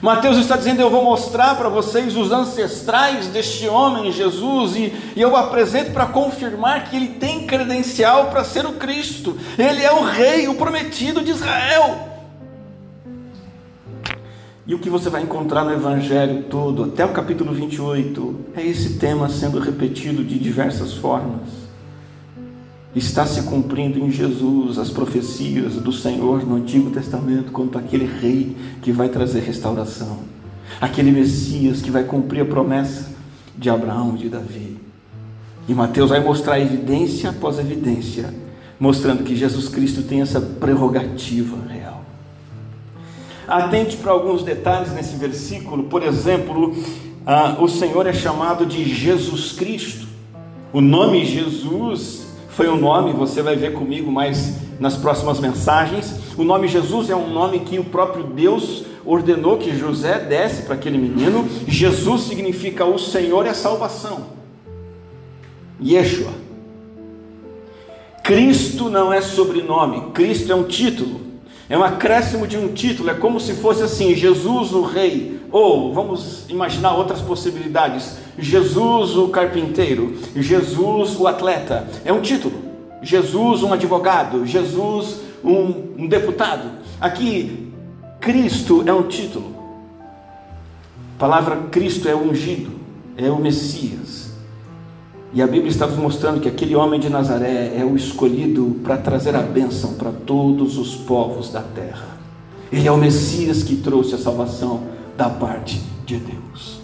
Mateus 0.02 0.36
está 0.36 0.56
dizendo: 0.56 0.82
Eu 0.82 0.90
vou 0.90 1.04
mostrar 1.04 1.54
para 1.54 1.68
vocês 1.68 2.16
os 2.16 2.32
ancestrais 2.32 3.28
deste 3.28 3.68
homem, 3.68 4.10
Jesus, 4.10 4.74
e, 4.74 4.92
e 5.14 5.20
eu 5.20 5.36
apresento 5.36 5.92
para 5.92 6.06
confirmar 6.06 6.90
que 6.90 6.96
ele 6.96 7.06
tem 7.06 7.46
credencial 7.46 8.26
para 8.26 8.42
ser 8.42 8.66
o 8.66 8.72
Cristo, 8.72 9.38
ele 9.56 9.80
é 9.80 9.92
o 9.92 10.02
Rei, 10.02 10.48
o 10.48 10.56
prometido 10.56 11.22
de 11.22 11.30
Israel. 11.30 12.08
E 14.66 14.74
o 14.74 14.78
que 14.78 14.90
você 14.90 15.08
vai 15.08 15.22
encontrar 15.22 15.64
no 15.64 15.72
Evangelho 15.72 16.44
todo, 16.44 16.84
até 16.84 17.04
o 17.04 17.12
capítulo 17.12 17.52
28, 17.52 18.40
é 18.56 18.62
esse 18.62 18.98
tema 18.98 19.28
sendo 19.28 19.60
repetido 19.60 20.24
de 20.24 20.38
diversas 20.38 20.94
formas 20.94 21.61
está 22.94 23.24
se 23.24 23.42
cumprindo 23.42 23.98
em 23.98 24.10
Jesus 24.10 24.78
as 24.78 24.90
profecias 24.90 25.74
do 25.74 25.92
Senhor 25.92 26.46
no 26.46 26.56
Antigo 26.56 26.90
Testamento 26.90 27.50
quanto 27.50 27.78
aquele 27.78 28.04
rei 28.04 28.54
que 28.82 28.92
vai 28.92 29.08
trazer 29.08 29.40
restauração, 29.40 30.18
aquele 30.80 31.10
Messias 31.10 31.80
que 31.80 31.90
vai 31.90 32.04
cumprir 32.04 32.42
a 32.42 32.44
promessa 32.44 33.10
de 33.56 33.70
Abraão 33.70 34.14
e 34.14 34.18
de 34.18 34.28
Davi. 34.28 34.76
E 35.68 35.74
Mateus 35.74 36.10
vai 36.10 36.20
mostrar 36.20 36.60
evidência 36.60 37.30
após 37.30 37.58
evidência, 37.58 38.34
mostrando 38.78 39.22
que 39.22 39.36
Jesus 39.36 39.68
Cristo 39.68 40.02
tem 40.02 40.20
essa 40.20 40.40
prerrogativa 40.40 41.56
real. 41.68 42.04
Atente 43.46 43.96
para 43.96 44.12
alguns 44.12 44.42
detalhes 44.42 44.92
nesse 44.92 45.16
versículo, 45.16 45.84
por 45.84 46.02
exemplo, 46.02 46.74
ah, 47.24 47.56
o 47.60 47.68
Senhor 47.68 48.06
é 48.06 48.12
chamado 48.12 48.66
de 48.66 48.84
Jesus 48.84 49.52
Cristo. 49.52 50.06
O 50.72 50.80
nome 50.80 51.24
Jesus 51.24 52.31
foi 52.52 52.68
um 52.68 52.76
nome, 52.76 53.12
você 53.12 53.40
vai 53.40 53.56
ver 53.56 53.72
comigo 53.72 54.12
mais 54.12 54.56
nas 54.78 54.94
próximas 54.94 55.40
mensagens. 55.40 56.14
O 56.36 56.44
nome 56.44 56.68
Jesus 56.68 57.08
é 57.08 57.16
um 57.16 57.30
nome 57.32 57.60
que 57.60 57.78
o 57.78 57.84
próprio 57.84 58.24
Deus 58.24 58.84
ordenou 59.06 59.56
que 59.56 59.76
José 59.76 60.18
desse 60.18 60.62
para 60.62 60.74
aquele 60.74 60.98
menino. 60.98 61.48
Jesus 61.66 62.22
significa 62.22 62.84
o 62.84 62.98
Senhor 62.98 63.46
é 63.46 63.54
salvação. 63.54 64.26
Yeshua. 65.82 66.30
Cristo 68.22 68.90
não 68.90 69.12
é 69.12 69.20
sobrenome, 69.22 70.12
Cristo 70.12 70.52
é 70.52 70.54
um 70.54 70.64
título. 70.64 71.22
É 71.70 71.78
um 71.78 71.82
acréscimo 71.82 72.46
de 72.46 72.58
um 72.58 72.68
título, 72.68 73.08
é 73.08 73.14
como 73.14 73.40
se 73.40 73.54
fosse 73.54 73.82
assim: 73.82 74.14
Jesus 74.14 74.72
o 74.72 74.82
Rei, 74.82 75.40
ou 75.50 75.94
vamos 75.94 76.44
imaginar 76.50 76.94
outras 76.94 77.22
possibilidades: 77.22 78.18
Jesus 78.38 79.16
o 79.16 79.28
carpinteiro, 79.28 80.16
Jesus 80.34 81.18
o 81.18 81.26
atleta. 81.26 81.86
É 82.04 82.12
um 82.12 82.20
título. 82.20 82.54
Jesus 83.02 83.62
um 83.62 83.72
advogado, 83.72 84.46
Jesus 84.46 85.20
um, 85.44 86.02
um 86.04 86.06
deputado. 86.06 86.70
Aqui, 87.00 87.72
Cristo 88.20 88.84
é 88.86 88.92
um 88.92 89.02
título. 89.08 89.52
A 91.16 91.18
palavra 91.18 91.56
Cristo 91.70 92.08
é 92.08 92.14
ungido, 92.14 92.70
é 93.16 93.30
o 93.30 93.38
Messias. 93.38 94.32
E 95.34 95.40
a 95.40 95.46
Bíblia 95.46 95.70
está 95.70 95.86
nos 95.86 95.96
mostrando 95.96 96.40
que 96.40 96.48
aquele 96.48 96.76
homem 96.76 97.00
de 97.00 97.08
Nazaré 97.08 97.74
é 97.76 97.84
o 97.84 97.96
escolhido 97.96 98.80
para 98.84 98.98
trazer 98.98 99.34
a 99.34 99.40
bênção 99.40 99.94
para 99.94 100.12
todos 100.12 100.76
os 100.76 100.94
povos 100.94 101.50
da 101.50 101.62
terra. 101.62 102.18
Ele 102.70 102.86
é 102.86 102.92
o 102.92 102.98
Messias 102.98 103.62
que 103.62 103.76
trouxe 103.76 104.14
a 104.14 104.18
salvação 104.18 104.84
da 105.16 105.28
parte 105.28 105.80
de 106.04 106.18
Deus. 106.18 106.81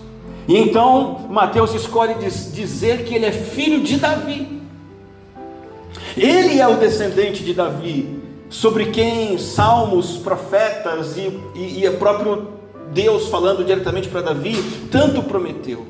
E 0.49 0.57
então 0.57 1.26
Mateus 1.28 1.75
escolhe 1.75 2.14
dizer 2.14 3.05
que 3.05 3.14
ele 3.14 3.26
é 3.26 3.33
filho 3.33 3.83
de 3.83 3.99
Davi. 3.99 4.62
Ele 6.17 6.59
é 6.59 6.67
o 6.67 6.78
descendente 6.78 7.45
de 7.45 7.52
Davi, 7.52 8.19
sobre 8.49 8.87
quem 8.87 9.37
salmos, 9.37 10.17
profetas 10.17 11.19
e, 11.19 11.38
e, 11.55 11.81
e 11.81 11.88
o 11.88 11.99
próprio 11.99 12.49
Deus 12.93 13.28
falando 13.28 13.62
diretamente 13.62 14.09
para 14.09 14.23
Davi 14.23 14.57
tanto 14.90 15.23
prometeu. 15.23 15.87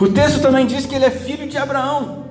O 0.00 0.08
texto 0.08 0.40
também 0.40 0.66
diz 0.66 0.86
que 0.86 0.94
ele 0.94 1.04
é 1.04 1.10
filho 1.10 1.46
de 1.46 1.56
Abraão. 1.56 2.25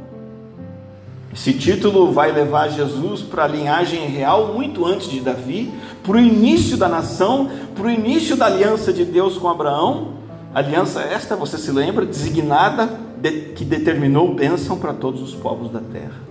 Esse 1.35 1.51
título 1.51 2.13
vai 2.13 2.31
levar 2.31 2.69
Jesus 2.69 3.21
para 3.21 3.43
a 3.43 3.47
linhagem 3.47 4.07
real 4.07 4.53
muito 4.53 4.85
antes 4.85 5.09
de 5.09 5.19
Davi, 5.19 5.69
para 6.01 6.15
o 6.15 6.19
início 6.19 6.77
da 6.77 6.87
nação, 6.87 7.51
para 7.75 7.87
o 7.87 7.91
início 7.91 8.37
da 8.37 8.45
aliança 8.45 8.93
de 8.93 9.03
Deus 9.03 9.37
com 9.37 9.49
Abraão. 9.49 10.13
Aliança 10.53 11.01
esta, 11.01 11.35
você 11.35 11.57
se 11.57 11.71
lembra, 11.71 12.05
designada, 12.05 12.89
de, 13.17 13.49
que 13.53 13.65
determinou 13.65 14.33
bênção 14.33 14.77
para 14.77 14.93
todos 14.93 15.21
os 15.21 15.35
povos 15.35 15.69
da 15.69 15.81
terra. 15.81 16.23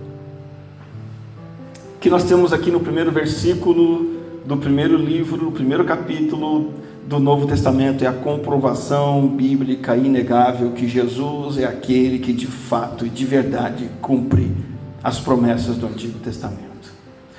Que 2.01 2.09
nós 2.09 2.23
temos 2.23 2.51
aqui 2.51 2.71
no 2.71 2.79
primeiro 2.79 3.11
versículo 3.11 4.15
do 4.43 4.57
primeiro 4.57 4.97
livro, 4.97 5.45
no 5.45 5.51
primeiro 5.51 5.85
capítulo 5.85 6.73
do 7.05 7.19
Novo 7.19 7.45
Testamento 7.45 8.03
é 8.03 8.07
a 8.07 8.13
comprovação 8.13 9.27
bíblica 9.27 9.95
inegável 9.95 10.71
que 10.71 10.87
Jesus 10.87 11.59
é 11.59 11.65
aquele 11.65 12.17
que 12.17 12.33
de 12.33 12.47
fato 12.47 13.05
e 13.05 13.09
de 13.09 13.23
verdade 13.23 13.87
cumpre 14.01 14.74
as 15.05 15.19
promessas 15.19 15.77
do 15.77 15.85
Antigo 15.85 16.17
Testamento. 16.17 16.91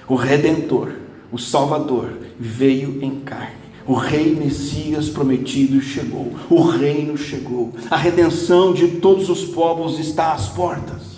O 0.07 0.15
Redentor, 0.15 0.93
o 1.33 1.39
Salvador, 1.39 2.13
veio 2.39 3.03
em 3.03 3.19
carne. 3.19 3.67
O 3.85 3.95
Rei 3.95 4.35
Messias 4.37 5.09
prometido 5.09 5.81
chegou. 5.81 6.33
O 6.49 6.63
reino 6.63 7.19
chegou. 7.19 7.75
A 7.91 7.97
redenção 7.97 8.73
de 8.73 8.89
todos 9.01 9.29
os 9.29 9.45
povos 9.45 9.99
está 9.99 10.33
às 10.33 10.49
portas. 10.49 11.17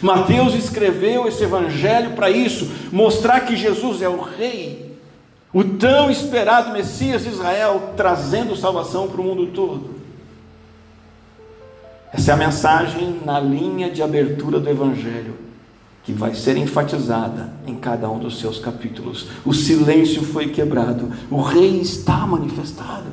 Mateus 0.00 0.54
escreveu 0.54 1.26
esse 1.26 1.42
evangelho 1.42 2.12
para 2.12 2.30
isso, 2.30 2.70
mostrar 2.92 3.40
que 3.40 3.56
Jesus 3.56 4.02
é 4.02 4.08
o 4.08 4.20
Rei 4.20 4.86
o 5.56 5.64
tão 5.64 6.10
esperado 6.10 6.70
Messias 6.70 7.22
de 7.22 7.30
Israel 7.30 7.94
trazendo 7.96 8.54
salvação 8.54 9.08
para 9.08 9.22
o 9.22 9.24
mundo 9.24 9.46
todo. 9.54 9.96
Essa 12.12 12.32
é 12.32 12.34
a 12.34 12.36
mensagem 12.36 13.20
na 13.24 13.40
linha 13.40 13.90
de 13.90 14.02
abertura 14.02 14.60
do 14.60 14.68
Evangelho, 14.68 15.45
que 16.06 16.12
vai 16.12 16.34
ser 16.34 16.56
enfatizada 16.56 17.52
em 17.66 17.74
cada 17.74 18.08
um 18.08 18.18
dos 18.18 18.38
seus 18.38 18.58
capítulos. 18.58 19.26
O 19.44 19.52
silêncio 19.52 20.22
foi 20.22 20.48
quebrado, 20.48 21.12
o 21.30 21.42
Rei 21.42 21.80
está 21.80 22.26
manifestado. 22.26 23.06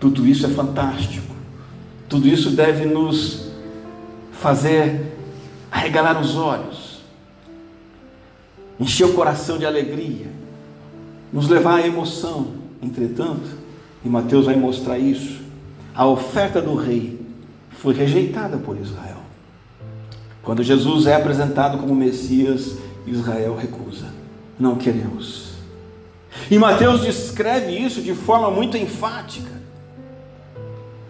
Tudo 0.00 0.26
isso 0.26 0.46
é 0.46 0.48
fantástico, 0.48 1.32
tudo 2.08 2.26
isso 2.26 2.50
deve 2.50 2.84
nos 2.86 3.46
fazer 4.32 5.16
arregalar 5.70 6.20
os 6.20 6.34
olhos 6.34 6.86
encher 8.78 9.04
o 9.04 9.14
coração 9.14 9.58
de 9.58 9.66
alegria, 9.66 10.26
nos 11.32 11.48
levar 11.48 11.80
à 11.80 11.86
emoção. 11.86 12.48
Entretanto, 12.82 13.48
e 14.04 14.08
Mateus 14.08 14.46
vai 14.46 14.56
mostrar 14.56 14.98
isso, 14.98 15.40
a 15.94 16.06
oferta 16.06 16.60
do 16.60 16.74
rei 16.74 17.18
foi 17.70 17.94
rejeitada 17.94 18.58
por 18.58 18.76
Israel. 18.76 19.15
Quando 20.46 20.62
Jesus 20.62 21.08
é 21.08 21.14
apresentado 21.16 21.76
como 21.76 21.92
Messias, 21.92 22.76
Israel 23.04 23.56
recusa. 23.56 24.06
Não 24.56 24.76
queremos. 24.76 25.54
E 26.48 26.56
Mateus 26.56 27.00
descreve 27.00 27.76
isso 27.76 28.00
de 28.00 28.14
forma 28.14 28.48
muito 28.48 28.76
enfática. 28.76 29.50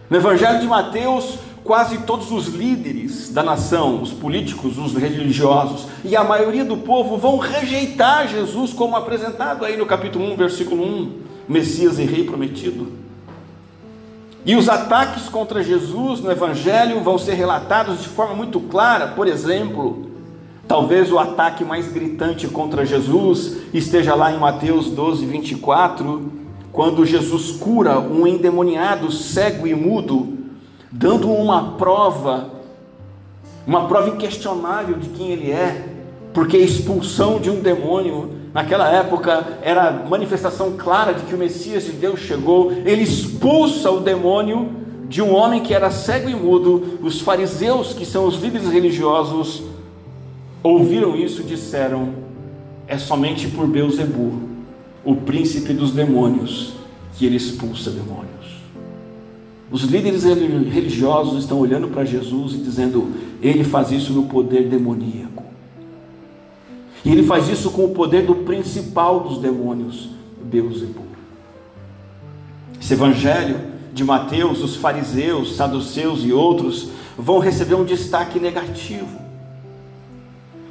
No 0.08 0.16
Evangelho 0.16 0.58
de 0.58 0.66
Mateus, 0.66 1.38
quase 1.62 1.98
todos 1.98 2.32
os 2.32 2.46
líderes 2.48 3.28
da 3.28 3.42
nação, 3.42 4.00
os 4.00 4.10
políticos, 4.10 4.78
os 4.78 4.94
religiosos 4.94 5.86
e 6.02 6.16
a 6.16 6.24
maioria 6.24 6.64
do 6.64 6.78
povo 6.78 7.18
vão 7.18 7.36
rejeitar 7.36 8.26
Jesus 8.26 8.72
como 8.72 8.96
apresentado 8.96 9.66
aí 9.66 9.76
no 9.76 9.84
capítulo 9.84 10.32
1, 10.32 10.36
versículo 10.36 10.82
1, 10.82 11.12
Messias 11.46 11.98
e 11.98 12.04
Rei 12.04 12.24
prometido. 12.24 13.05
E 14.46 14.54
os 14.54 14.68
ataques 14.68 15.28
contra 15.28 15.60
Jesus 15.60 16.20
no 16.20 16.30
Evangelho 16.30 17.00
vão 17.00 17.18
ser 17.18 17.34
relatados 17.34 18.00
de 18.00 18.08
forma 18.08 18.32
muito 18.32 18.60
clara, 18.60 19.08
por 19.08 19.26
exemplo, 19.26 20.06
talvez 20.68 21.10
o 21.10 21.18
ataque 21.18 21.64
mais 21.64 21.90
gritante 21.90 22.46
contra 22.46 22.86
Jesus 22.86 23.56
esteja 23.74 24.14
lá 24.14 24.32
em 24.32 24.38
Mateus 24.38 24.88
12, 24.88 25.26
24, 25.26 26.30
quando 26.70 27.04
Jesus 27.04 27.50
cura 27.50 27.98
um 27.98 28.24
endemoniado 28.24 29.10
cego 29.10 29.66
e 29.66 29.74
mudo 29.74 30.38
dando 30.92 31.28
uma 31.28 31.72
prova, 31.72 32.48
uma 33.66 33.88
prova 33.88 34.10
inquestionável 34.10 34.96
de 34.96 35.08
quem 35.08 35.32
ele 35.32 35.50
é, 35.50 35.88
porque 36.32 36.56
a 36.56 36.60
expulsão 36.60 37.40
de 37.40 37.50
um 37.50 37.60
demônio 37.60 38.30
naquela 38.56 38.90
época 38.90 39.58
era 39.60 39.92
manifestação 40.08 40.78
clara 40.78 41.12
de 41.12 41.24
que 41.24 41.34
o 41.34 41.38
Messias 41.38 41.84
de 41.84 41.92
Deus 41.92 42.20
chegou, 42.20 42.72
ele 42.72 43.02
expulsa 43.02 43.90
o 43.90 44.00
demônio 44.00 44.70
de 45.10 45.20
um 45.20 45.34
homem 45.34 45.62
que 45.62 45.74
era 45.74 45.90
cego 45.90 46.30
e 46.30 46.34
mudo. 46.34 46.98
Os 47.02 47.20
fariseus, 47.20 47.92
que 47.92 48.06
são 48.06 48.26
os 48.26 48.40
líderes 48.40 48.70
religiosos, 48.70 49.62
ouviram 50.62 51.14
isso 51.14 51.42
e 51.42 51.44
disseram: 51.44 52.14
é 52.88 52.96
somente 52.96 53.46
por 53.48 53.66
Beuzebu, 53.66 54.40
o 55.04 55.16
príncipe 55.16 55.74
dos 55.74 55.92
demônios, 55.92 56.72
que 57.12 57.26
ele 57.26 57.36
expulsa 57.36 57.90
demônios. 57.90 58.26
Os 59.70 59.82
líderes 59.82 60.24
religiosos 60.24 61.40
estão 61.40 61.58
olhando 61.60 61.88
para 61.88 62.06
Jesus 62.06 62.54
e 62.54 62.56
dizendo: 62.56 63.12
ele 63.42 63.64
faz 63.64 63.90
isso 63.92 64.14
no 64.14 64.22
poder 64.22 64.66
demoníaco. 64.66 65.45
E 67.06 67.10
ele 67.12 67.22
faz 67.22 67.48
isso 67.48 67.70
com 67.70 67.84
o 67.84 67.90
poder 67.90 68.26
do 68.26 68.34
principal 68.34 69.20
dos 69.20 69.38
demônios, 69.38 70.08
Beuzebu. 70.42 71.02
Esse 72.82 72.94
evangelho 72.94 73.60
de 73.94 74.02
Mateus, 74.02 74.60
os 74.60 74.74
fariseus, 74.74 75.54
saduceus 75.54 76.24
e 76.24 76.32
outros 76.32 76.88
vão 77.16 77.38
receber 77.38 77.76
um 77.76 77.84
destaque 77.84 78.40
negativo. 78.40 79.20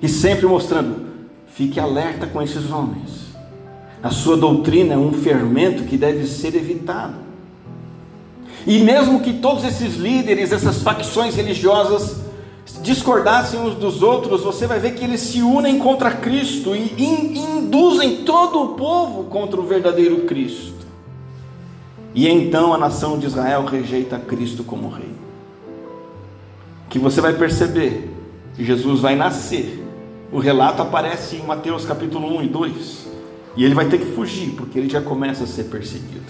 E 0.02 0.10
sempre 0.10 0.46
mostrando: 0.46 1.06
fique 1.48 1.80
alerta 1.80 2.28
com 2.28 2.42
esses 2.42 2.70
homens. 2.70 3.28
A 4.04 4.10
sua 4.10 4.36
doutrina 4.36 4.96
é 4.96 4.98
um 4.98 5.14
fermento 5.14 5.84
que 5.84 5.96
deve 5.96 6.28
ser 6.28 6.54
evitado. 6.54 7.16
E 8.68 8.80
mesmo 8.80 9.22
que 9.22 9.32
todos 9.32 9.64
esses 9.64 9.96
líderes, 9.96 10.52
essas 10.52 10.82
facções 10.82 11.34
religiosas 11.34 12.25
discordassem 12.82 13.60
uns 13.60 13.76
dos 13.76 14.02
outros, 14.02 14.42
você 14.42 14.66
vai 14.66 14.80
ver 14.80 14.96
que 14.96 15.04
eles 15.04 15.22
se 15.22 15.42
unem 15.42 15.78
contra 15.80 16.12
Cristo 16.12 16.76
e 16.76 17.04
induzem 17.04 18.24
todo 18.24 18.62
o 18.62 18.68
povo 18.76 19.26
contra 19.26 19.60
o 19.60 19.66
verdadeiro 19.66 20.22
Cristo. 20.22 20.74
E 22.14 22.28
então 22.28 22.74
a 22.74 22.78
nação 22.78 23.20
de 23.20 23.26
Israel 23.26 23.66
rejeita 23.66 24.18
Cristo 24.18 24.64
como 24.64 24.90
rei. 24.90 25.14
Que 26.90 26.98
você 26.98 27.20
vai 27.20 27.34
perceber 27.34 28.16
Jesus 28.58 29.02
vai 29.02 29.16
nascer. 29.16 29.84
O 30.32 30.40
relato 30.40 30.82
aparece 30.82 31.36
em 31.36 31.44
Mateus 31.44 31.86
capítulo 31.86 32.38
1 32.38 32.44
e 32.44 32.48
2. 32.48 33.08
E 33.58 33.64
ele 33.64 33.76
vai 33.76 33.88
ter 33.88 33.98
que 33.98 34.06
fugir, 34.06 34.52
porque 34.52 34.78
ele 34.78 34.90
já 34.90 35.02
começa 35.02 35.44
a 35.44 35.48
ser 35.48 35.66
perseguido. 35.66 36.26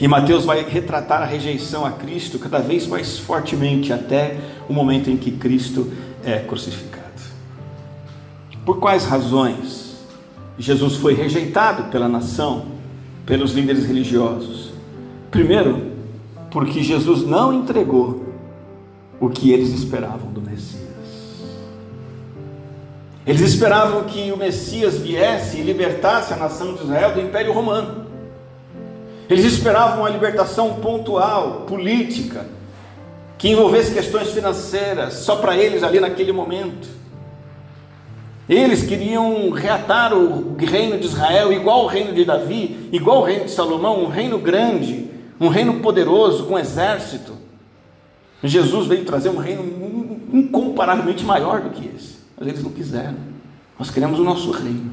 E 0.00 0.08
Mateus 0.08 0.44
vai 0.44 0.64
retratar 0.64 1.22
a 1.22 1.26
rejeição 1.26 1.84
a 1.84 1.92
Cristo 1.92 2.38
cada 2.38 2.58
vez 2.58 2.86
mais 2.86 3.18
fortemente 3.18 3.92
até 3.92 4.36
o 4.68 4.72
momento 4.72 5.10
em 5.10 5.16
que 5.16 5.30
Cristo 5.30 5.92
é 6.24 6.38
crucificado. 6.38 7.04
Por 8.64 8.78
quais 8.78 9.04
razões 9.04 9.96
Jesus 10.58 10.96
foi 10.96 11.14
rejeitado 11.14 11.90
pela 11.90 12.08
nação, 12.08 12.66
pelos 13.26 13.52
líderes 13.52 13.84
religiosos? 13.84 14.72
Primeiro, 15.30 15.92
porque 16.50 16.82
Jesus 16.82 17.26
não 17.26 17.52
entregou 17.52 18.24
o 19.20 19.28
que 19.28 19.52
eles 19.52 19.68
esperavam 19.70 20.32
do 20.32 20.40
Messias. 20.40 20.84
Eles 23.26 23.40
esperavam 23.40 24.04
que 24.04 24.30
o 24.32 24.36
Messias 24.36 24.98
viesse 24.98 25.58
e 25.58 25.62
libertasse 25.62 26.32
a 26.32 26.36
nação 26.36 26.74
de 26.74 26.84
Israel 26.84 27.14
do 27.14 27.20
Império 27.20 27.52
Romano. 27.52 28.03
Eles 29.28 29.44
esperavam 29.44 30.00
uma 30.00 30.10
libertação 30.10 30.74
pontual, 30.74 31.62
política, 31.66 32.46
que 33.38 33.48
envolvesse 33.48 33.92
questões 33.92 34.30
financeiras, 34.30 35.14
só 35.14 35.36
para 35.36 35.56
eles 35.56 35.82
ali 35.82 36.00
naquele 36.00 36.32
momento. 36.32 36.88
Eles 38.48 38.82
queriam 38.82 39.50
reatar 39.50 40.12
o 40.12 40.54
reino 40.56 40.98
de 40.98 41.06
Israel, 41.06 41.52
igual 41.52 41.84
o 41.84 41.86
reino 41.86 42.12
de 42.12 42.24
Davi, 42.24 42.90
igual 42.92 43.20
o 43.20 43.24
reino 43.24 43.46
de 43.46 43.50
Salomão, 43.50 44.04
um 44.04 44.08
reino 44.08 44.38
grande, 44.38 45.08
um 45.40 45.48
reino 45.48 45.80
poderoso, 45.80 46.44
com 46.44 46.58
exército. 46.58 47.32
Jesus 48.42 48.86
veio 48.86 49.04
trazer 49.04 49.30
um 49.30 49.38
reino 49.38 50.20
incomparavelmente 50.30 51.24
maior 51.24 51.62
do 51.62 51.70
que 51.70 51.88
esse, 51.96 52.18
mas 52.36 52.46
eles 52.46 52.62
não 52.62 52.70
quiseram. 52.70 53.16
Nós 53.78 53.90
queremos 53.90 54.18
o 54.18 54.24
nosso 54.24 54.50
reino. 54.50 54.92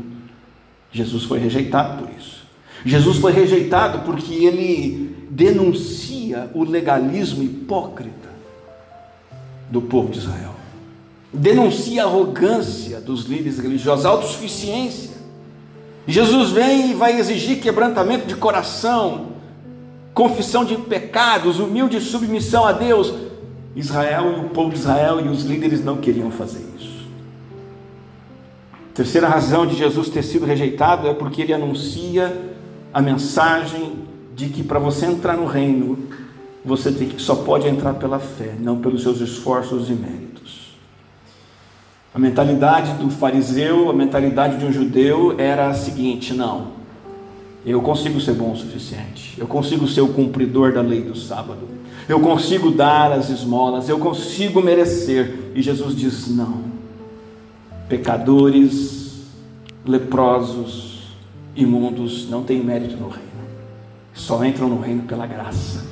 Jesus 0.91 1.25
foi 1.25 1.39
rejeitado 1.39 2.01
por 2.01 2.09
isso. 2.17 2.40
Jesus 2.85 3.17
foi 3.17 3.31
rejeitado 3.31 3.99
porque 3.99 4.33
ele 4.33 5.27
denuncia 5.29 6.49
o 6.53 6.63
legalismo 6.63 7.43
hipócrita 7.43 8.29
do 9.69 9.81
povo 9.81 10.11
de 10.11 10.19
Israel. 10.19 10.51
Denuncia 11.33 12.03
a 12.03 12.07
arrogância 12.07 12.99
dos 12.99 13.25
líderes 13.25 13.57
religiosos, 13.59 14.05
a 14.05 14.09
autossuficiência. 14.09 15.11
Jesus 16.05 16.49
vem 16.49 16.91
e 16.91 16.93
vai 16.93 17.17
exigir 17.17 17.61
quebrantamento 17.61 18.27
de 18.27 18.35
coração, 18.35 19.27
confissão 20.13 20.65
de 20.65 20.75
pecados, 20.75 21.59
humilde 21.59 22.01
submissão 22.01 22.65
a 22.65 22.73
Deus. 22.73 23.13
Israel 23.73 24.33
e 24.37 24.45
o 24.45 24.49
povo 24.49 24.71
de 24.71 24.79
Israel 24.79 25.25
e 25.25 25.29
os 25.29 25.43
líderes 25.43 25.83
não 25.83 25.97
queriam 25.97 26.29
fazer 26.29 26.65
isso. 26.77 27.07
Terceira 28.93 29.29
razão 29.29 29.65
de 29.65 29.75
Jesus 29.75 30.09
ter 30.09 30.23
sido 30.23 30.45
rejeitado 30.45 31.07
é 31.07 31.13
porque 31.13 31.41
ele 31.41 31.53
anuncia 31.53 32.50
a 32.93 33.01
mensagem 33.01 33.93
de 34.35 34.49
que 34.49 34.63
para 34.63 34.79
você 34.79 35.05
entrar 35.05 35.37
no 35.37 35.45
reino, 35.45 35.97
você 36.63 36.91
tem 36.91 37.07
que, 37.07 37.21
só 37.21 37.35
pode 37.35 37.67
entrar 37.67 37.93
pela 37.93 38.19
fé, 38.19 38.55
não 38.59 38.79
pelos 38.79 39.03
seus 39.03 39.19
esforços 39.19 39.89
e 39.89 39.93
méritos. 39.93 40.71
A 42.13 42.19
mentalidade 42.19 42.93
do 42.93 43.09
fariseu, 43.09 43.89
a 43.89 43.93
mentalidade 43.93 44.57
de 44.57 44.65
um 44.65 44.71
judeu 44.71 45.35
era 45.39 45.69
a 45.69 45.73
seguinte: 45.73 46.33
não, 46.33 46.73
eu 47.65 47.81
consigo 47.81 48.19
ser 48.19 48.33
bom 48.33 48.51
o 48.51 48.57
suficiente, 48.57 49.35
eu 49.37 49.47
consigo 49.47 49.87
ser 49.87 50.01
o 50.01 50.09
cumpridor 50.09 50.73
da 50.73 50.81
lei 50.81 51.01
do 51.01 51.15
sábado, 51.15 51.67
eu 52.09 52.19
consigo 52.19 52.69
dar 52.69 53.11
as 53.13 53.29
esmolas, 53.29 53.87
eu 53.87 53.97
consigo 53.97 54.61
merecer. 54.61 55.51
E 55.55 55.61
Jesus 55.61 55.95
diz: 55.95 56.27
não, 56.27 56.65
pecadores, 57.87 59.21
leprosos, 59.85 60.90
imundos 61.55 62.29
não 62.29 62.43
têm 62.43 62.63
mérito 62.63 62.97
no 62.97 63.09
reino. 63.09 63.31
Só 64.13 64.43
entram 64.43 64.69
no 64.69 64.79
reino 64.79 65.03
pela 65.03 65.25
graça. 65.25 65.85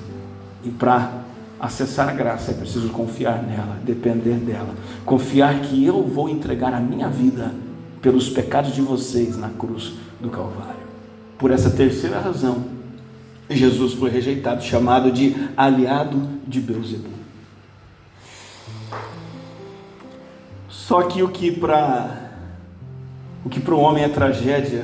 E 0.64 0.70
para 0.70 1.24
acessar 1.60 2.10
a 2.10 2.14
graça 2.14 2.52
é 2.52 2.54
preciso 2.54 2.90
confiar 2.90 3.44
nela, 3.44 3.78
depender 3.84 4.36
dela. 4.36 4.74
Confiar 5.06 5.62
que 5.62 5.84
eu 5.86 6.04
vou 6.04 6.30
entregar 6.30 6.74
a 6.74 6.80
minha 6.80 7.10
vida 7.10 7.54
pelos 8.02 8.30
pecados 8.30 8.74
de 8.74 8.82
vocês 8.82 9.38
na 9.38 9.50
cruz 9.50 9.94
do 10.20 10.30
Calvário. 10.30 10.80
Por 11.38 11.52
essa 11.52 11.70
terceira 11.70 12.20
razão, 12.20 12.66
Jesus 13.50 13.94
foi 13.94 14.10
rejeitado, 14.10 14.64
chamado 14.64 15.12
de 15.12 15.36
aliado 15.56 16.22
de 16.48 16.60
Beuzebu. 16.60 17.10
Só 20.68 21.04
que 21.04 21.22
o 21.22 21.30
que 21.30 21.52
para 21.52 22.30
o 23.46 23.50
que 23.50 23.60
para 23.60 23.74
o 23.74 23.80
homem 23.80 24.04
é 24.04 24.10
tragédia, 24.10 24.84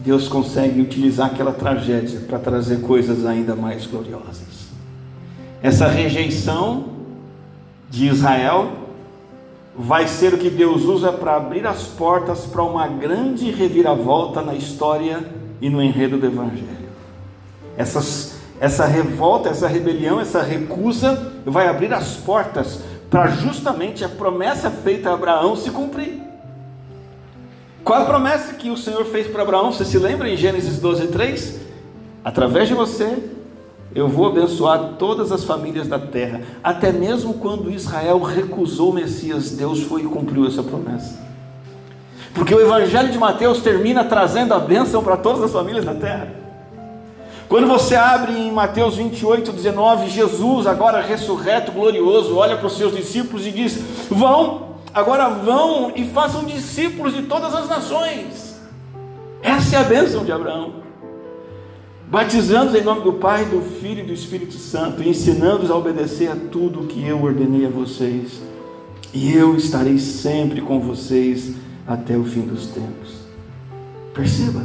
Deus 0.00 0.28
consegue 0.28 0.80
utilizar 0.80 1.26
aquela 1.26 1.52
tragédia 1.52 2.20
para 2.20 2.38
trazer 2.38 2.80
coisas 2.80 3.26
ainda 3.26 3.54
mais 3.54 3.86
gloriosas. 3.86 4.70
Essa 5.62 5.88
rejeição 5.88 6.84
de 7.90 8.06
Israel 8.06 8.72
vai 9.76 10.08
ser 10.08 10.32
o 10.32 10.38
que 10.38 10.48
Deus 10.48 10.84
usa 10.84 11.12
para 11.12 11.36
abrir 11.36 11.66
as 11.66 11.82
portas 11.84 12.46
para 12.46 12.62
uma 12.62 12.88
grande 12.88 13.50
reviravolta 13.50 14.40
na 14.40 14.54
história 14.54 15.22
e 15.60 15.68
no 15.68 15.82
enredo 15.82 16.16
do 16.16 16.26
Evangelho. 16.26 16.88
Essas, 17.76 18.36
essa 18.58 18.86
revolta, 18.86 19.50
essa 19.50 19.68
rebelião, 19.68 20.18
essa 20.18 20.42
recusa 20.42 21.32
vai 21.44 21.68
abrir 21.68 21.92
as 21.92 22.16
portas 22.16 22.80
para 23.10 23.28
justamente 23.28 24.02
a 24.02 24.08
promessa 24.08 24.70
feita 24.70 25.10
a 25.10 25.14
Abraão 25.14 25.54
se 25.56 25.70
cumprir. 25.70 26.29
Qual 27.84 28.02
a 28.02 28.04
promessa 28.04 28.54
que 28.54 28.70
o 28.70 28.76
Senhor 28.76 29.04
fez 29.06 29.26
para 29.26 29.42
Abraão? 29.42 29.72
Você 29.72 29.84
se 29.84 29.98
lembra 29.98 30.28
em 30.28 30.36
Gênesis 30.36 30.78
12, 30.78 31.08
3? 31.08 31.60
Através 32.24 32.68
de 32.68 32.74
você, 32.74 33.18
eu 33.94 34.06
vou 34.06 34.26
abençoar 34.26 34.94
todas 34.98 35.32
as 35.32 35.44
famílias 35.44 35.88
da 35.88 35.98
terra. 35.98 36.42
Até 36.62 36.92
mesmo 36.92 37.34
quando 37.34 37.70
Israel 37.70 38.20
recusou 38.20 38.90
o 38.90 38.94
Messias, 38.94 39.52
Deus 39.52 39.82
foi 39.82 40.02
e 40.02 40.04
cumpriu 40.04 40.46
essa 40.46 40.62
promessa. 40.62 41.18
Porque 42.34 42.54
o 42.54 42.60
Evangelho 42.60 43.10
de 43.10 43.18
Mateus 43.18 43.60
termina 43.60 44.04
trazendo 44.04 44.54
a 44.54 44.58
bênção 44.58 45.02
para 45.02 45.16
todas 45.16 45.42
as 45.42 45.50
famílias 45.50 45.84
da 45.84 45.94
terra. 45.94 46.28
Quando 47.48 47.66
você 47.66 47.96
abre 47.96 48.32
em 48.32 48.52
Mateus 48.52 48.94
28, 48.94 49.50
19, 49.50 50.08
Jesus, 50.08 50.68
agora 50.68 51.00
ressurreto, 51.00 51.72
glorioso, 51.72 52.36
olha 52.36 52.56
para 52.56 52.68
os 52.68 52.76
seus 52.76 52.94
discípulos 52.94 53.44
e 53.44 53.50
diz: 53.50 53.80
Vão 54.08 54.69
Agora 54.92 55.28
vão 55.28 55.92
e 55.94 56.04
façam 56.06 56.44
discípulos 56.44 57.14
de 57.14 57.22
todas 57.22 57.54
as 57.54 57.68
nações. 57.68 58.60
Essa 59.42 59.76
é 59.76 59.78
a 59.78 59.84
bênção 59.84 60.24
de 60.24 60.32
Abraão. 60.32 60.80
Batizando 62.08 62.76
em 62.76 62.82
nome 62.82 63.02
do 63.02 63.12
Pai, 63.12 63.44
do 63.44 63.62
Filho 63.62 64.00
e 64.00 64.06
do 64.06 64.12
Espírito 64.12 64.54
Santo, 64.54 65.02
ensinando-os 65.02 65.70
a 65.70 65.76
obedecer 65.76 66.28
a 66.28 66.34
tudo 66.34 66.80
o 66.80 66.86
que 66.86 67.06
eu 67.06 67.22
ordenei 67.22 67.66
a 67.66 67.70
vocês. 67.70 68.40
E 69.14 69.32
eu 69.32 69.56
estarei 69.56 69.98
sempre 69.98 70.60
com 70.60 70.80
vocês 70.80 71.52
até 71.86 72.16
o 72.16 72.24
fim 72.24 72.42
dos 72.42 72.66
tempos. 72.66 73.20
Perceba, 74.12 74.64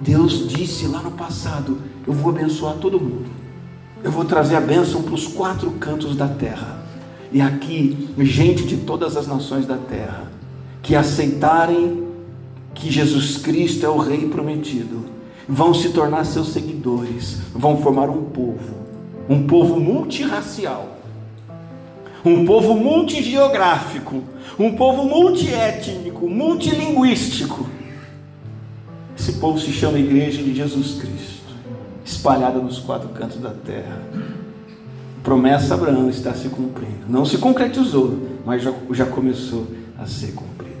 Deus 0.00 0.48
disse 0.48 0.86
lá 0.86 1.00
no 1.00 1.12
passado: 1.12 1.78
Eu 2.06 2.12
vou 2.12 2.30
abençoar 2.30 2.74
todo 2.74 3.00
mundo, 3.00 3.30
eu 4.02 4.10
vou 4.10 4.24
trazer 4.24 4.56
a 4.56 4.60
bênção 4.60 5.02
para 5.02 5.14
os 5.14 5.26
quatro 5.26 5.70
cantos 5.72 6.16
da 6.16 6.28
terra, 6.28 6.82
e 7.30 7.40
aqui, 7.40 8.08
gente 8.18 8.64
de 8.64 8.78
todas 8.78 9.16
as 9.16 9.26
nações 9.26 9.66
da 9.66 9.76
terra, 9.76 10.30
que 10.82 10.96
aceitarem 10.96 12.04
que 12.74 12.90
Jesus 12.90 13.36
Cristo 13.38 13.84
é 13.84 13.88
o 13.88 13.98
Rei 13.98 14.28
prometido, 14.28 15.04
vão 15.48 15.74
se 15.74 15.90
tornar 15.90 16.24
seus 16.24 16.48
seguidores, 16.48 17.38
vão 17.54 17.78
formar 17.82 18.08
um 18.08 18.24
povo, 18.24 18.76
um 19.28 19.46
povo 19.46 19.78
multirracial, 19.78 20.96
um 22.24 22.44
povo 22.44 22.74
multigeográfico, 22.74 24.22
um 24.58 24.74
povo 24.74 25.04
multiétnico, 25.04 26.28
multilinguístico. 26.28 27.66
Esse 29.18 29.34
povo 29.34 29.58
se 29.58 29.72
chama 29.72 29.98
Igreja 29.98 30.42
de 30.42 30.54
Jesus 30.54 31.00
Cristo, 31.00 31.54
espalhada 32.04 32.58
nos 32.58 32.78
quatro 32.78 33.08
cantos 33.10 33.38
da 33.38 33.50
terra. 33.50 34.02
Promessa 35.28 35.74
Abraão 35.74 36.08
está 36.08 36.32
se 36.32 36.48
cumprindo. 36.48 37.04
Não 37.06 37.22
se 37.22 37.36
concretizou, 37.36 38.18
mas 38.46 38.62
já, 38.62 38.72
já 38.92 39.04
começou 39.04 39.66
a 39.98 40.06
ser 40.06 40.32
cumprida. 40.32 40.74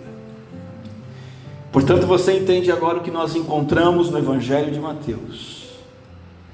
Portanto, 1.70 2.06
você 2.06 2.32
entende 2.32 2.72
agora 2.72 2.96
o 2.96 3.02
que 3.02 3.10
nós 3.10 3.36
encontramos 3.36 4.08
no 4.08 4.16
Evangelho 4.16 4.72
de 4.72 4.80
Mateus. 4.80 5.66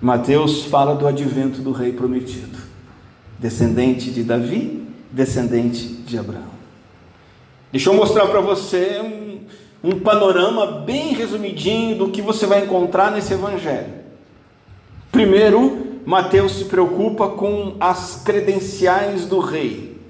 Mateus 0.01 0.65
fala 0.65 0.97
do 0.97 1.07
advento 1.07 1.63
do 1.63 1.71
rei 1.71 1.93
prometido, 1.93 2.59
descendente 3.39 4.11
de 4.11 4.25
Davi, 4.25 4.89
descendente 5.13 5.87
de 5.87 6.19
Abraão. 6.19 6.51
Deixa 7.71 7.91
eu 7.91 7.95
mostrar 7.95 8.27
para 8.27 8.41
você 8.41 9.01
um, 9.85 9.91
um 9.91 10.01
panorama 10.01 10.81
bem 10.81 11.15
resumidinho 11.15 11.97
do 11.97 12.09
que 12.09 12.21
você 12.21 12.45
vai 12.45 12.65
encontrar 12.65 13.13
nesse 13.13 13.35
Evangelho. 13.35 14.03
Primeiro, 15.13 15.84
Mateus 16.05 16.53
se 16.53 16.65
preocupa 16.67 17.29
com 17.29 17.77
as 17.81 18.23
credenciais 18.25 19.27
do 19.27 19.39
rei. 19.41 20.01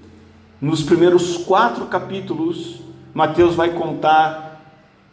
Nos 0.61 0.83
primeiros 0.83 1.37
quatro 1.37 1.87
capítulos, 1.87 2.81
Mateus 3.13 3.55
vai 3.55 3.71
contar 3.71 4.61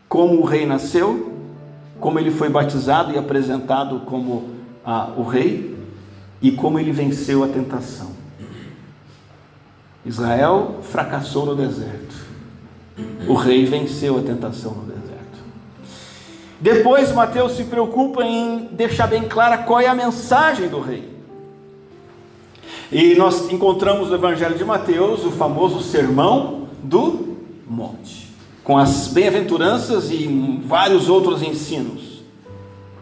como 0.09 0.41
o 0.41 0.43
rei 0.43 0.65
nasceu, 0.65 1.33
como 1.99 2.17
ele 2.17 2.31
foi 2.31 2.49
batizado 2.49 3.13
e 3.13 3.17
apresentado 3.17 3.99
como 4.01 4.49
ah, 4.83 5.13
o 5.15 5.23
rei 5.23 5.77
e 6.41 6.51
como 6.51 6.79
ele 6.79 6.91
venceu 6.91 7.43
a 7.43 7.47
tentação. 7.47 8.11
Israel 10.03 10.79
fracassou 10.81 11.45
no 11.45 11.55
deserto. 11.55 12.15
O 13.27 13.35
rei 13.35 13.65
venceu 13.65 14.17
a 14.17 14.21
tentação 14.21 14.71
no 14.73 14.81
deserto. 14.81 14.90
Depois, 16.61 17.11
Mateus 17.11 17.53
se 17.53 17.65
preocupa 17.65 18.23
em 18.23 18.69
deixar 18.71 19.07
bem 19.07 19.23
clara 19.23 19.57
qual 19.57 19.81
é 19.81 19.87
a 19.87 19.95
mensagem 19.95 20.69
do 20.69 20.79
rei. 20.79 21.09
E 22.91 23.15
nós 23.15 23.51
encontramos 23.51 24.09
no 24.09 24.15
Evangelho 24.15 24.57
de 24.57 24.63
Mateus 24.63 25.25
o 25.25 25.31
famoso 25.31 25.81
Sermão 25.81 26.67
do 26.83 27.35
Monte 27.67 28.31
com 28.63 28.77
as 28.77 29.07
bem-aventuranças 29.07 30.11
e 30.11 30.27
vários 30.65 31.09
outros 31.09 31.41
ensinos. 31.41 32.21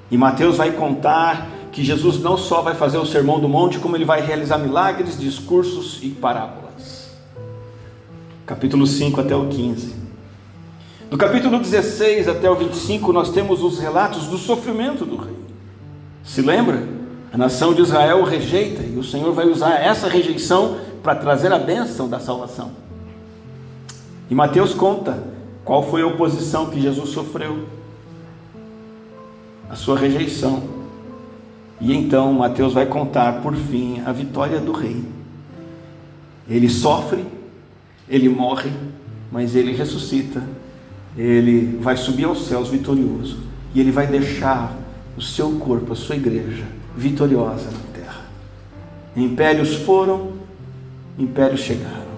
E 0.10 0.18
Mateus 0.18 0.58
vai 0.58 0.72
contar 0.72 1.48
que 1.72 1.84
Jesus 1.84 2.20
não 2.20 2.38
só 2.38 2.62
vai 2.62 2.74
fazer 2.74 2.98
o 2.98 3.06
sermão 3.06 3.40
do 3.40 3.48
monte, 3.48 3.78
como 3.78 3.96
ele 3.96 4.06
vai 4.06 4.22
realizar 4.22 4.58
milagres, 4.58 5.20
discursos 5.20 6.00
e 6.02 6.10
parábolas. 6.10 7.12
Capítulo 8.46 8.88
5 8.88 9.22
até 9.22 9.36
o 9.36 9.48
15. 9.48 9.99
Do 11.10 11.18
capítulo 11.18 11.58
16 11.58 12.28
até 12.28 12.48
o 12.52 12.56
25, 12.56 13.12
nós 13.12 13.32
temos 13.32 13.64
os 13.64 13.80
relatos 13.80 14.28
do 14.28 14.38
sofrimento 14.38 15.06
do 15.06 15.16
rei. 15.16 15.36
Se 16.24 16.40
lembra? 16.40 16.88
A 17.34 17.38
nação 17.38 17.74
de 17.74 17.82
Israel 17.82 18.20
o 18.20 18.24
rejeita 18.24 18.84
e 18.84 18.96
o 18.96 19.04
Senhor 19.04 19.34
vai 19.34 19.48
usar 19.48 19.80
essa 19.80 20.08
rejeição 20.08 20.78
para 21.02 21.16
trazer 21.16 21.52
a 21.52 21.58
bênção 21.58 22.08
da 22.08 22.20
salvação. 22.20 22.72
E 24.30 24.36
Mateus 24.36 24.76
conta 24.76 25.24
qual 25.66 25.82
foi 25.82 26.04
a 26.04 26.08
oposição 26.08 26.70
que 26.70 26.80
Jesus 26.80 27.10
sofreu? 27.10 27.66
A 29.68 29.76
sua 29.76 29.98
rejeição. 29.98 30.62
E 31.82 31.92
então 31.92 32.34
Mateus 32.34 32.74
vai 32.74 32.86
contar, 32.86 33.42
por 33.42 33.56
fim, 33.56 34.02
a 34.06 34.12
vitória 34.12 34.60
do 34.60 34.72
rei. 34.72 35.04
Ele 36.48 36.70
sofre, 36.70 37.26
ele 38.08 38.30
morre, 38.30 38.72
mas 39.32 39.56
ele 39.56 39.74
ressuscita. 39.74 40.44
Ele 41.18 41.78
vai 41.82 41.98
subir 41.98 42.26
aos 42.26 42.46
céus 42.48 42.70
vitorioso. 42.70 43.40
E 43.74 43.80
ele 43.80 43.92
vai 43.92 44.08
deixar 44.08 44.76
o 45.18 45.22
seu 45.22 45.52
corpo, 45.54 45.94
a 45.94 45.96
sua 45.96 46.16
igreja, 46.16 46.64
vitoriosa 46.96 47.70
na 47.72 47.94
terra. 47.94 48.22
Impérios 49.16 49.76
foram, 49.76 50.34
impérios 51.18 51.62
chegaram. 51.62 52.10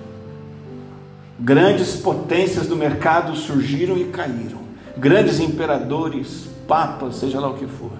Grandes 1.39 1.95
potências 1.95 2.67
do 2.67 2.75
mercado 2.75 3.35
surgiram 3.35 3.97
e 3.97 4.05
caíram. 4.05 4.61
Grandes 4.95 5.39
imperadores, 5.39 6.47
papas, 6.67 7.15
seja 7.15 7.39
lá 7.39 7.49
o 7.49 7.55
que 7.55 7.65
for. 7.65 7.91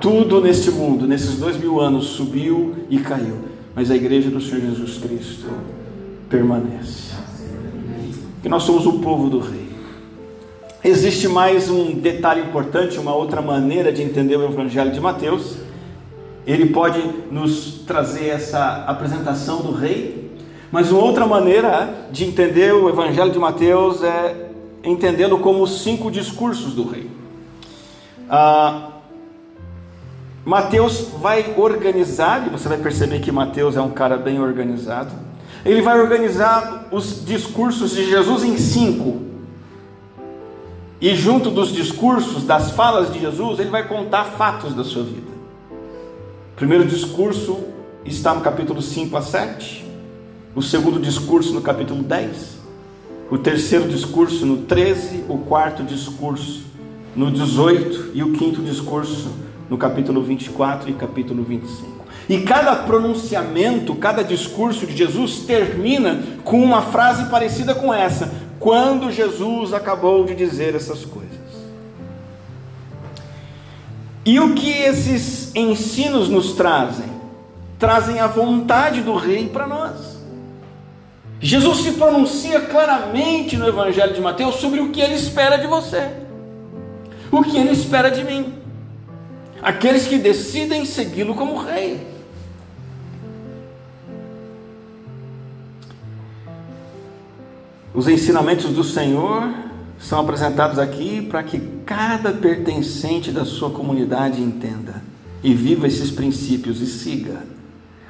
Tudo 0.00 0.40
neste 0.40 0.70
mundo, 0.70 1.06
nesses 1.06 1.36
dois 1.36 1.58
mil 1.58 1.78
anos, 1.78 2.06
subiu 2.06 2.86
e 2.88 2.98
caiu. 2.98 3.36
Mas 3.74 3.90
a 3.90 3.96
igreja 3.96 4.30
do 4.30 4.40
Senhor 4.40 4.62
Jesus 4.62 4.98
Cristo 4.98 5.46
permanece. 6.28 7.10
Que 8.42 8.48
nós 8.48 8.62
somos 8.62 8.86
o 8.86 9.00
povo 9.00 9.28
do 9.28 9.38
Rei. 9.40 9.59
Existe 10.82 11.28
mais 11.28 11.68
um 11.68 11.92
detalhe 11.92 12.40
importante, 12.40 12.98
uma 12.98 13.14
outra 13.14 13.42
maneira 13.42 13.92
de 13.92 14.02
entender 14.02 14.36
o 14.36 14.44
Evangelho 14.44 14.90
de 14.90 15.00
Mateus. 15.00 15.58
Ele 16.46 16.66
pode 16.70 17.02
nos 17.30 17.82
trazer 17.86 18.28
essa 18.28 18.84
apresentação 18.86 19.60
do 19.60 19.72
Rei 19.72 20.20
mas 20.70 20.92
uma 20.92 21.02
outra 21.02 21.26
maneira 21.26 22.06
de 22.12 22.24
entender 22.24 22.72
o 22.72 22.88
Evangelho 22.88 23.32
de 23.32 23.38
Mateus 23.38 24.04
é 24.04 24.50
entendê-lo 24.84 25.40
como 25.40 25.62
os 25.62 25.82
cinco 25.82 26.10
discursos 26.10 26.74
do 26.74 26.88
rei. 26.88 27.10
Ah, 28.28 28.90
Mateus 30.44 31.08
vai 31.20 31.54
organizar, 31.56 32.46
e 32.46 32.50
você 32.50 32.68
vai 32.68 32.78
perceber 32.78 33.18
que 33.18 33.32
Mateus 33.32 33.76
é 33.76 33.80
um 33.80 33.90
cara 33.90 34.16
bem 34.16 34.40
organizado. 34.40 35.10
Ele 35.64 35.82
vai 35.82 36.00
organizar 36.00 36.86
os 36.92 37.24
discursos 37.24 37.90
de 37.90 38.08
Jesus 38.08 38.44
em 38.44 38.56
cinco. 38.56 39.29
E 41.00 41.14
junto 41.14 41.50
dos 41.50 41.72
discursos, 41.72 42.44
das 42.44 42.72
falas 42.72 43.12
de 43.12 43.20
Jesus, 43.20 43.58
ele 43.58 43.70
vai 43.70 43.88
contar 43.88 44.24
fatos 44.24 44.74
da 44.74 44.84
sua 44.84 45.02
vida. 45.02 45.30
O 46.52 46.56
primeiro 46.56 46.84
discurso 46.84 47.58
está 48.04 48.34
no 48.34 48.42
capítulo 48.42 48.82
5 48.82 49.16
a 49.16 49.22
7 49.22 49.90
o 50.54 50.60
segundo 50.60 50.98
discurso 50.98 51.54
no 51.54 51.60
capítulo 51.60 52.02
10, 52.02 52.58
o 53.30 53.38
terceiro 53.38 53.88
discurso 53.88 54.44
no 54.44 54.58
13, 54.58 55.24
o 55.28 55.38
quarto 55.38 55.84
discurso 55.84 56.64
no 57.14 57.30
18 57.30 58.10
e 58.14 58.22
o 58.24 58.32
quinto 58.32 58.60
discurso 58.60 59.30
no 59.68 59.78
capítulo 59.78 60.22
24 60.22 60.90
e 60.90 60.94
capítulo 60.94 61.44
25. 61.44 62.00
E 62.28 62.40
cada 62.40 62.74
pronunciamento, 62.74 63.94
cada 63.94 64.22
discurso 64.22 64.86
de 64.86 64.96
Jesus 64.96 65.44
termina 65.46 66.20
com 66.42 66.60
uma 66.60 66.82
frase 66.82 67.30
parecida 67.30 67.74
com 67.74 67.94
essa: 67.94 68.32
quando 68.60 69.10
Jesus 69.10 69.72
acabou 69.72 70.24
de 70.24 70.34
dizer 70.34 70.74
essas 70.74 71.04
coisas. 71.04 71.30
E 74.24 74.38
o 74.38 74.54
que 74.54 74.70
esses 74.70 75.50
ensinos 75.56 76.28
nos 76.28 76.52
trazem? 76.52 77.08
Trazem 77.78 78.20
a 78.20 78.26
vontade 78.26 79.00
do 79.00 79.16
rei 79.16 79.48
para 79.48 79.66
nós. 79.66 80.20
Jesus 81.40 81.78
se 81.78 81.92
pronuncia 81.92 82.60
claramente 82.60 83.56
no 83.56 83.66
Evangelho 83.66 84.12
de 84.12 84.20
Mateus 84.20 84.56
sobre 84.56 84.80
o 84.80 84.90
que 84.90 85.00
ele 85.00 85.14
espera 85.14 85.56
de 85.56 85.66
você, 85.66 86.10
o 87.32 87.42
que 87.42 87.56
ele 87.56 87.70
espera 87.70 88.10
de 88.10 88.22
mim, 88.22 88.52
aqueles 89.62 90.06
que 90.06 90.18
decidem 90.18 90.84
segui-lo 90.84 91.34
como 91.34 91.56
rei. 91.56 92.09
Os 97.92 98.06
ensinamentos 98.06 98.70
do 98.72 98.84
Senhor 98.84 99.52
são 99.98 100.20
apresentados 100.20 100.78
aqui 100.78 101.22
para 101.22 101.42
que 101.42 101.58
cada 101.84 102.32
pertencente 102.32 103.32
da 103.32 103.44
sua 103.44 103.70
comunidade 103.70 104.40
entenda 104.40 105.02
e 105.42 105.52
viva 105.52 105.88
esses 105.88 106.10
princípios 106.10 106.80
e 106.80 106.86
siga, 106.86 107.42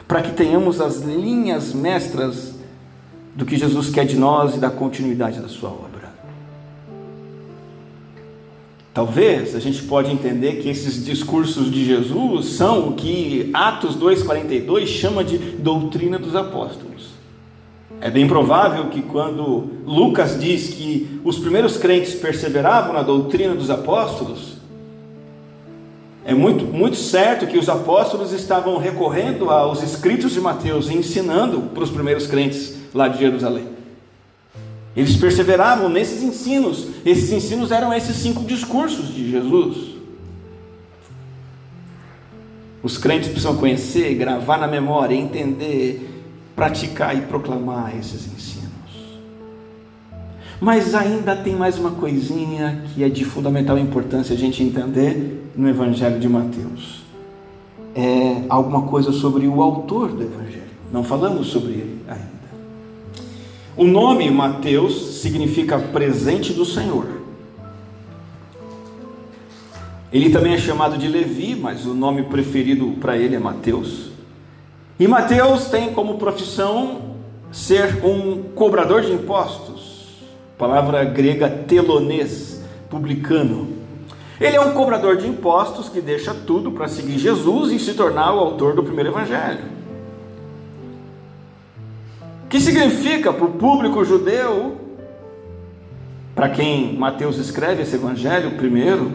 para 0.06 0.20
que 0.20 0.32
tenhamos 0.32 0.80
as 0.80 1.00
linhas 1.00 1.72
mestras 1.72 2.54
do 3.34 3.46
que 3.46 3.56
Jesus 3.56 3.88
quer 3.88 4.04
de 4.04 4.16
nós 4.16 4.56
e 4.56 4.58
da 4.58 4.68
continuidade 4.68 5.40
da 5.40 5.48
sua 5.48 5.70
obra. 5.70 5.90
Talvez 8.92 9.54
a 9.54 9.60
gente 9.60 9.82
pode 9.84 10.10
entender 10.10 10.60
que 10.60 10.68
esses 10.68 11.02
discursos 11.04 11.70
de 11.70 11.84
Jesus 11.84 12.46
são 12.46 12.88
o 12.88 12.92
que 12.94 13.48
Atos 13.54 13.94
2:42 13.94 14.88
chama 14.88 15.24
de 15.24 15.38
doutrina 15.38 16.18
dos 16.18 16.34
apóstolos. 16.36 17.09
É 18.00 18.10
bem 18.10 18.26
provável 18.26 18.86
que 18.86 19.02
quando 19.02 19.68
Lucas 19.84 20.40
diz 20.40 20.68
que 20.68 21.20
os 21.22 21.38
primeiros 21.38 21.76
crentes 21.76 22.14
perseveravam 22.14 22.94
na 22.94 23.02
doutrina 23.02 23.54
dos 23.54 23.68
apóstolos, 23.68 24.56
é 26.24 26.32
muito, 26.32 26.64
muito 26.64 26.96
certo 26.96 27.46
que 27.46 27.58
os 27.58 27.68
apóstolos 27.68 28.32
estavam 28.32 28.78
recorrendo 28.78 29.50
aos 29.50 29.82
escritos 29.82 30.32
de 30.32 30.40
Mateus 30.40 30.88
e 30.88 30.94
ensinando 30.94 31.60
para 31.74 31.82
os 31.82 31.90
primeiros 31.90 32.26
crentes 32.26 32.74
lá 32.94 33.06
de 33.08 33.18
Jerusalém. 33.18 33.66
Eles 34.96 35.16
perseveravam 35.16 35.88
nesses 35.88 36.22
ensinos, 36.22 36.88
esses 37.04 37.30
ensinos 37.30 37.70
eram 37.70 37.92
esses 37.92 38.16
cinco 38.16 38.44
discursos 38.44 39.14
de 39.14 39.30
Jesus. 39.30 39.90
Os 42.82 42.96
crentes 42.96 43.28
precisam 43.28 43.56
conhecer, 43.56 44.14
gravar 44.14 44.58
na 44.58 44.66
memória, 44.66 45.14
entender, 45.14 46.09
praticar 46.60 47.16
e 47.16 47.22
proclamar 47.22 47.96
esses 47.98 48.26
ensinos. 48.26 48.68
Mas 50.60 50.94
ainda 50.94 51.34
tem 51.34 51.56
mais 51.56 51.78
uma 51.78 51.92
coisinha 51.92 52.82
que 52.92 53.02
é 53.02 53.08
de 53.08 53.24
fundamental 53.24 53.78
importância 53.78 54.34
a 54.34 54.38
gente 54.38 54.62
entender 54.62 55.50
no 55.56 55.66
Evangelho 55.66 56.20
de 56.20 56.28
Mateus. 56.28 57.00
É 57.94 58.42
alguma 58.46 58.82
coisa 58.82 59.10
sobre 59.10 59.48
o 59.48 59.62
autor 59.62 60.10
do 60.10 60.22
Evangelho. 60.22 60.68
Não 60.92 61.02
falamos 61.02 61.46
sobre 61.46 61.72
ele 61.72 62.02
ainda. 62.06 62.28
O 63.74 63.84
nome 63.84 64.30
Mateus 64.30 65.22
significa 65.22 65.78
presente 65.78 66.52
do 66.52 66.66
Senhor. 66.66 67.06
Ele 70.12 70.28
também 70.28 70.52
é 70.52 70.58
chamado 70.58 70.98
de 70.98 71.08
Levi, 71.08 71.56
mas 71.56 71.86
o 71.86 71.94
nome 71.94 72.24
preferido 72.24 72.86
para 73.00 73.16
ele 73.16 73.34
é 73.34 73.38
Mateus. 73.38 74.09
E 75.00 75.08
Mateus 75.08 75.64
tem 75.68 75.94
como 75.94 76.18
profissão 76.18 77.14
ser 77.50 78.04
um 78.04 78.42
cobrador 78.54 79.00
de 79.00 79.10
impostos, 79.10 80.18
palavra 80.58 81.02
grega 81.04 81.48
telonês, 81.48 82.62
publicano. 82.90 83.66
Ele 84.38 84.56
é 84.56 84.60
um 84.60 84.74
cobrador 84.74 85.16
de 85.16 85.26
impostos 85.26 85.88
que 85.88 86.02
deixa 86.02 86.34
tudo 86.34 86.72
para 86.72 86.86
seguir 86.86 87.18
Jesus 87.18 87.72
e 87.72 87.78
se 87.78 87.94
tornar 87.94 88.34
o 88.34 88.40
autor 88.40 88.74
do 88.74 88.82
primeiro 88.82 89.08
evangelho. 89.08 89.64
Que 92.50 92.60
significa 92.60 93.32
para 93.32 93.46
o 93.46 93.52
público 93.52 94.04
judeu, 94.04 94.76
para 96.34 96.50
quem 96.50 96.94
Mateus 96.98 97.38
escreve 97.38 97.84
esse 97.84 97.94
evangelho 97.94 98.50
primeiro, 98.58 99.12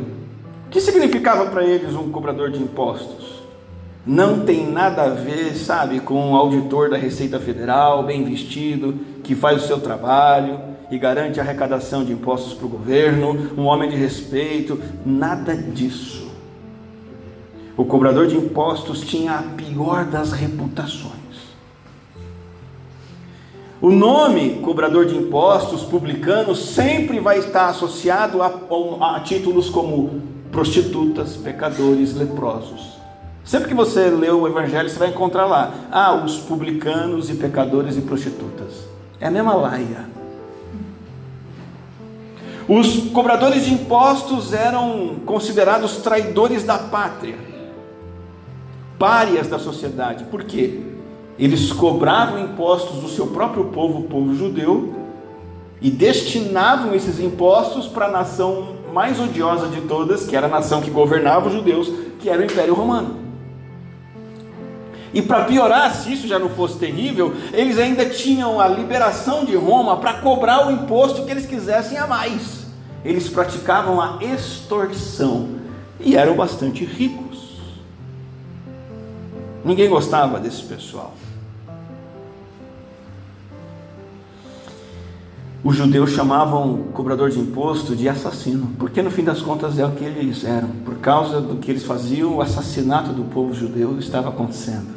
que 0.72 0.82
significava 0.82 1.46
para 1.46 1.64
eles 1.64 1.94
um 1.94 2.12
cobrador 2.12 2.50
de 2.50 2.60
impostos? 2.60 3.45
Não 4.06 4.42
tem 4.42 4.70
nada 4.70 5.04
a 5.04 5.10
ver, 5.10 5.56
sabe, 5.56 6.00
com 6.00 6.14
um 6.14 6.36
auditor 6.36 6.92
da 6.92 6.98
Receita 6.98 7.40
Federal, 7.40 8.04
bem 8.04 8.24
vestido, 8.24 9.00
que 9.24 9.34
faz 9.34 9.64
o 9.64 9.68
seu 9.68 9.80
trabalho 9.80 10.60
e 10.92 11.00
garante 11.00 11.40
a 11.40 11.44
arrecadação 11.44 12.06
de 12.06 12.12
impostos 12.12 12.54
para 12.54 12.68
o 12.68 12.70
governo, 12.70 13.52
um 13.58 13.64
homem 13.66 13.90
de 13.90 13.96
respeito, 13.96 14.80
nada 15.04 15.56
disso. 15.56 16.32
O 17.76 17.84
cobrador 17.84 18.28
de 18.28 18.38
impostos 18.38 19.02
tinha 19.02 19.40
a 19.40 19.42
pior 19.42 20.06
das 20.06 20.32
reputações. 20.32 21.16
O 23.82 23.90
nome 23.90 24.62
cobrador 24.62 25.08
de 25.08 25.16
impostos, 25.16 25.82
publicano, 25.82 26.56
sempre 26.56 27.20
vai 27.20 27.40
estar 27.40 27.70
associado 27.70 28.44
a, 28.44 28.54
a, 29.02 29.16
a 29.16 29.20
títulos 29.22 29.68
como 29.68 30.22
prostitutas, 30.52 31.36
pecadores, 31.36 32.16
leprosos. 32.16 32.95
Sempre 33.46 33.68
que 33.68 33.76
você 33.76 34.10
lê 34.10 34.32
o 34.32 34.48
Evangelho, 34.48 34.90
você 34.90 34.98
vai 34.98 35.10
encontrar 35.10 35.46
lá: 35.46 35.72
ah, 35.92 36.16
os 36.16 36.38
publicanos 36.38 37.30
e 37.30 37.36
pecadores 37.36 37.96
e 37.96 38.02
prostitutas. 38.02 38.86
É 39.20 39.28
a 39.28 39.32
mesma 39.32 39.54
laia. 39.54 40.10
Os 42.68 43.12
cobradores 43.12 43.66
de 43.66 43.74
impostos 43.74 44.52
eram 44.52 45.18
considerados 45.24 45.98
traidores 45.98 46.64
da 46.64 46.80
pátria, 46.80 47.38
párias 48.98 49.48
da 49.48 49.60
sociedade. 49.60 50.24
Por 50.24 50.44
quê? 50.44 50.82
Eles 51.38 51.72
cobravam 51.72 52.40
impostos 52.40 53.00
do 53.02 53.08
seu 53.08 53.28
próprio 53.28 53.66
povo, 53.66 54.00
o 54.00 54.04
povo 54.04 54.34
judeu, 54.34 54.96
e 55.80 55.92
destinavam 55.92 56.96
esses 56.96 57.20
impostos 57.20 57.86
para 57.86 58.08
a 58.08 58.12
nação 58.12 58.78
mais 58.92 59.20
odiosa 59.20 59.68
de 59.68 59.82
todas, 59.82 60.26
que 60.26 60.36
era 60.36 60.48
a 60.48 60.50
nação 60.50 60.82
que 60.82 60.90
governava 60.90 61.48
os 61.48 61.54
judeus, 61.54 61.92
que 62.18 62.30
era 62.30 62.42
o 62.42 62.46
Império 62.46 62.74
Romano. 62.74 63.25
E 65.16 65.22
para 65.22 65.46
piorar, 65.46 65.96
se 65.96 66.12
isso 66.12 66.28
já 66.28 66.38
não 66.38 66.50
fosse 66.50 66.78
terrível, 66.78 67.34
eles 67.54 67.80
ainda 67.80 68.06
tinham 68.06 68.60
a 68.60 68.68
liberação 68.68 69.46
de 69.46 69.56
Roma 69.56 69.96
para 69.96 70.16
cobrar 70.16 70.68
o 70.68 70.72
imposto 70.72 71.24
que 71.24 71.32
eles 71.32 71.46
quisessem 71.46 71.98
a 71.98 72.06
mais. 72.06 72.66
Eles 73.04 73.30
praticavam 73.30 74.02
a 74.02 74.20
extorsão 74.22 75.52
e 76.02 76.18
eram 76.18 76.36
bastante 76.36 76.84
ricos. 76.84 77.62
Ninguém 79.64 79.88
gostava 79.88 80.38
desse 80.38 80.64
pessoal. 80.64 81.14
os 85.66 85.76
judeus 85.76 86.12
chamavam 86.12 86.76
o 86.76 86.84
cobrador 86.94 87.32
de 87.32 87.40
imposto 87.40 87.96
de 87.96 88.08
assassino, 88.08 88.70
porque 88.78 89.02
no 89.02 89.10
fim 89.10 89.24
das 89.24 89.42
contas 89.42 89.80
é 89.80 89.86
o 89.86 89.94
que 89.94 90.04
eles 90.04 90.44
eram. 90.44 90.70
Por 90.86 90.98
causa 90.98 91.42
do 91.42 91.56
que 91.56 91.72
eles 91.72 91.84
faziam, 91.84 92.36
o 92.36 92.42
assassinato 92.42 93.12
do 93.12 93.24
povo 93.24 93.52
judeu 93.52 93.98
estava 93.98 94.30
acontecendo. 94.30 94.95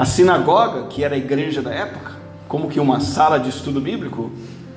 A 0.00 0.06
sinagoga, 0.06 0.86
que 0.86 1.04
era 1.04 1.14
a 1.14 1.18
igreja 1.18 1.60
da 1.60 1.70
época, 1.70 2.12
como 2.48 2.70
que 2.70 2.80
uma 2.80 3.00
sala 3.00 3.38
de 3.38 3.50
estudo 3.50 3.82
bíblico, 3.82 4.32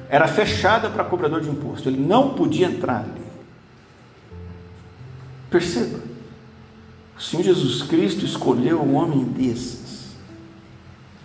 era 0.10 0.28
fechada 0.28 0.90
para 0.90 1.06
cobrador 1.06 1.40
de 1.40 1.50
imposto, 1.50 1.88
ele 1.88 1.98
não 1.98 2.34
podia 2.34 2.68
entrar 2.68 3.06
ali. 3.06 3.24
Perceba, 5.50 6.02
o 7.18 7.22
Senhor 7.22 7.42
Jesus 7.42 7.84
Cristo 7.84 8.26
escolheu 8.26 8.82
um 8.82 8.96
homem 8.96 9.24
desses, 9.24 10.10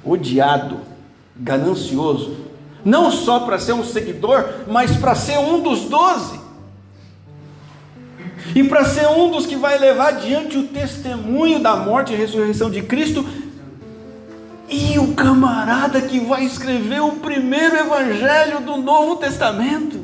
odiado, 0.04 0.78
ganancioso, 1.34 2.36
não 2.84 3.10
só 3.10 3.40
para 3.40 3.58
ser 3.58 3.72
um 3.72 3.82
seguidor, 3.82 4.48
mas 4.68 4.96
para 4.96 5.16
ser 5.16 5.38
um 5.40 5.60
dos 5.60 5.86
doze. 5.86 6.38
E 8.54 8.62
para 8.62 8.84
ser 8.84 9.08
um 9.08 9.32
dos 9.32 9.44
que 9.44 9.56
vai 9.56 9.76
levar 9.76 10.10
adiante 10.10 10.56
o 10.56 10.68
testemunho 10.68 11.58
da 11.58 11.74
morte 11.74 12.12
e 12.12 12.16
ressurreição 12.16 12.70
de 12.70 12.80
Cristo. 12.82 13.26
E 14.68 14.98
o 14.98 15.14
camarada 15.14 16.02
que 16.02 16.20
vai 16.20 16.44
escrever 16.44 17.00
o 17.00 17.12
primeiro 17.12 17.76
evangelho 17.76 18.60
do 18.60 18.76
Novo 18.76 19.16
Testamento. 19.16 19.96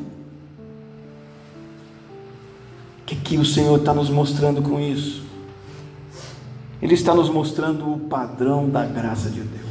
O 3.01 3.05
que, 3.05 3.15
que 3.15 3.37
o 3.37 3.45
Senhor 3.45 3.77
está 3.77 3.93
nos 3.93 4.09
mostrando 4.09 4.63
com 4.63 4.79
isso? 4.79 5.23
Ele 6.81 6.95
está 6.95 7.13
nos 7.13 7.29
mostrando 7.29 7.91
o 7.91 7.99
padrão 7.99 8.67
da 8.67 8.83
graça 8.85 9.29
de 9.29 9.41
Deus. 9.41 9.65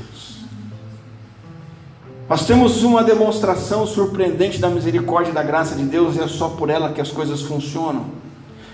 Nós 2.29 2.47
temos 2.47 2.83
uma 2.83 3.03
demonstração 3.05 3.87
surpreendente 3.87 4.59
da 4.59 4.71
misericórdia 4.71 5.31
e 5.31 5.35
da 5.35 5.43
graça 5.43 5.75
de 5.75 5.85
Deus, 5.85 6.17
e 6.17 6.21
é 6.21 6.29
só 6.29 6.49
por 6.49 6.71
ela 6.71 6.93
que 6.93 7.01
as 7.01 7.11
coisas 7.11 7.43
funcionam. 7.43 8.07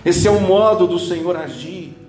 Esse 0.05 0.29
é 0.29 0.31
o 0.31 0.41
modo 0.41 0.87
do 0.87 0.99
Senhor 0.99 1.37
agir. 1.37 2.00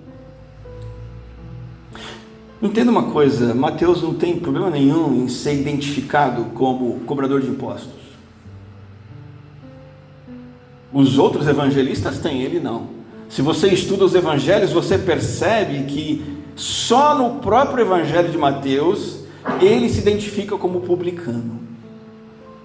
Entenda 2.62 2.92
uma 2.92 3.10
coisa: 3.10 3.52
Mateus 3.54 4.00
não 4.02 4.14
tem 4.14 4.38
problema 4.38 4.70
nenhum 4.70 5.24
em 5.24 5.28
ser 5.28 5.60
identificado 5.60 6.44
como 6.54 7.00
cobrador 7.00 7.40
de 7.40 7.48
impostos. 7.48 8.00
Os 10.92 11.18
outros 11.18 11.48
evangelistas 11.48 12.20
têm, 12.20 12.42
ele 12.42 12.60
não. 12.60 12.86
Se 13.28 13.42
você 13.42 13.68
estuda 13.68 14.04
os 14.04 14.14
evangelhos, 14.14 14.70
você 14.70 14.96
percebe 14.96 15.84
que 15.84 16.22
só 16.54 17.16
no 17.16 17.40
próprio 17.40 17.82
evangelho 17.82 18.30
de 18.30 18.38
Mateus 18.38 19.24
ele 19.60 19.88
se 19.88 20.00
identifica 20.00 20.56
como 20.56 20.82
publicano. 20.82 21.60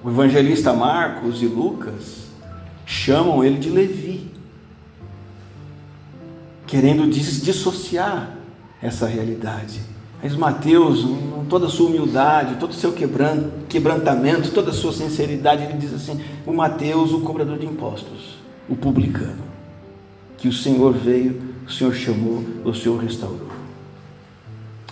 O 0.04 0.10
evangelista 0.10 0.74
Marcos 0.74 1.42
e 1.42 1.48
Lucas 1.48 2.28
chamam 2.86 3.44
ele 3.44 3.58
de 3.58 3.70
Levi, 3.70 4.30
querendo 6.68 7.08
dissociar 7.10 8.37
essa 8.82 9.06
realidade. 9.06 9.82
Mas 10.22 10.36
Mateus, 10.36 11.04
com 11.04 11.46
toda 11.46 11.68
a 11.68 11.70
sua 11.70 11.88
humildade, 11.88 12.56
todo 12.56 12.72
o 12.72 12.74
seu 12.74 12.92
quebrantamento, 12.92 14.52
toda 14.52 14.72
a 14.72 14.74
sua 14.74 14.92
sinceridade, 14.92 15.64
ele 15.64 15.74
diz 15.74 15.94
assim: 15.94 16.20
o 16.46 16.54
Mateus, 16.54 17.12
o 17.12 17.22
cobrador 17.22 17.58
de 17.58 17.66
impostos, 17.66 18.38
o 18.68 18.76
publicano, 18.76 19.44
que 20.38 20.48
o 20.48 20.54
Senhor 20.54 20.94
veio, 20.94 21.42
o 21.68 21.72
Senhor 21.72 21.94
chamou, 21.94 22.44
o 22.66 22.74
Senhor 22.74 22.98
restaurou. 22.98 23.48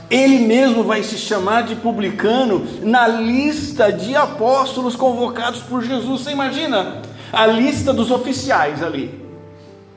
Ele 0.10 0.40
mesmo 0.46 0.84
vai 0.84 1.02
se 1.02 1.18
chamar 1.18 1.64
de 1.64 1.76
publicano 1.76 2.64
na 2.84 3.08
lista 3.08 3.92
de 3.92 4.16
apóstolos 4.16 4.96
convocados 4.96 5.62
por 5.62 5.84
Jesus. 5.84 6.22
Você 6.22 6.32
imagina 6.32 7.02
a 7.34 7.48
lista 7.48 7.92
dos 7.92 8.12
oficiais 8.12 8.84
ali, 8.84 9.20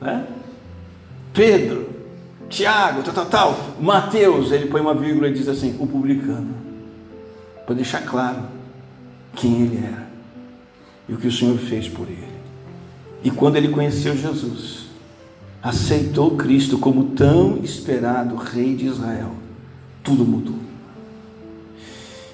né? 0.01 0.24
Pedro, 1.35 1.98
Tiago, 2.49 3.03
tal, 3.03 3.15
tal, 3.15 3.27
tal. 3.27 3.59
Mateus, 3.81 4.53
ele 4.53 4.67
põe 4.67 4.81
uma 4.81 4.95
vírgula 4.95 5.29
e 5.29 5.35
diz 5.35 5.49
assim: 5.49 5.77
o 5.79 5.87
publicano. 5.87 6.55
para 7.67 7.75
deixar 7.75 8.03
claro 8.03 8.45
quem 9.35 9.63
ele 9.63 9.85
era 9.85 10.09
e 11.09 11.13
o 11.13 11.17
que 11.17 11.29
o 11.29 11.33
Senhor 11.33 11.57
fez 11.59 11.89
por 11.89 12.09
ele. 12.09 12.39
E 13.23 13.31
quando 13.31 13.57
ele 13.57 13.69
conheceu 13.69 14.17
Jesus, 14.17 14.87
aceitou 15.63 16.33
Cristo 16.33 16.79
como 16.79 17.11
tão 17.11 17.59
esperado 17.63 18.37
Rei 18.37 18.75
de 18.75 18.87
Israel, 18.87 19.33
tudo 20.03 20.25
mudou. 20.25 20.57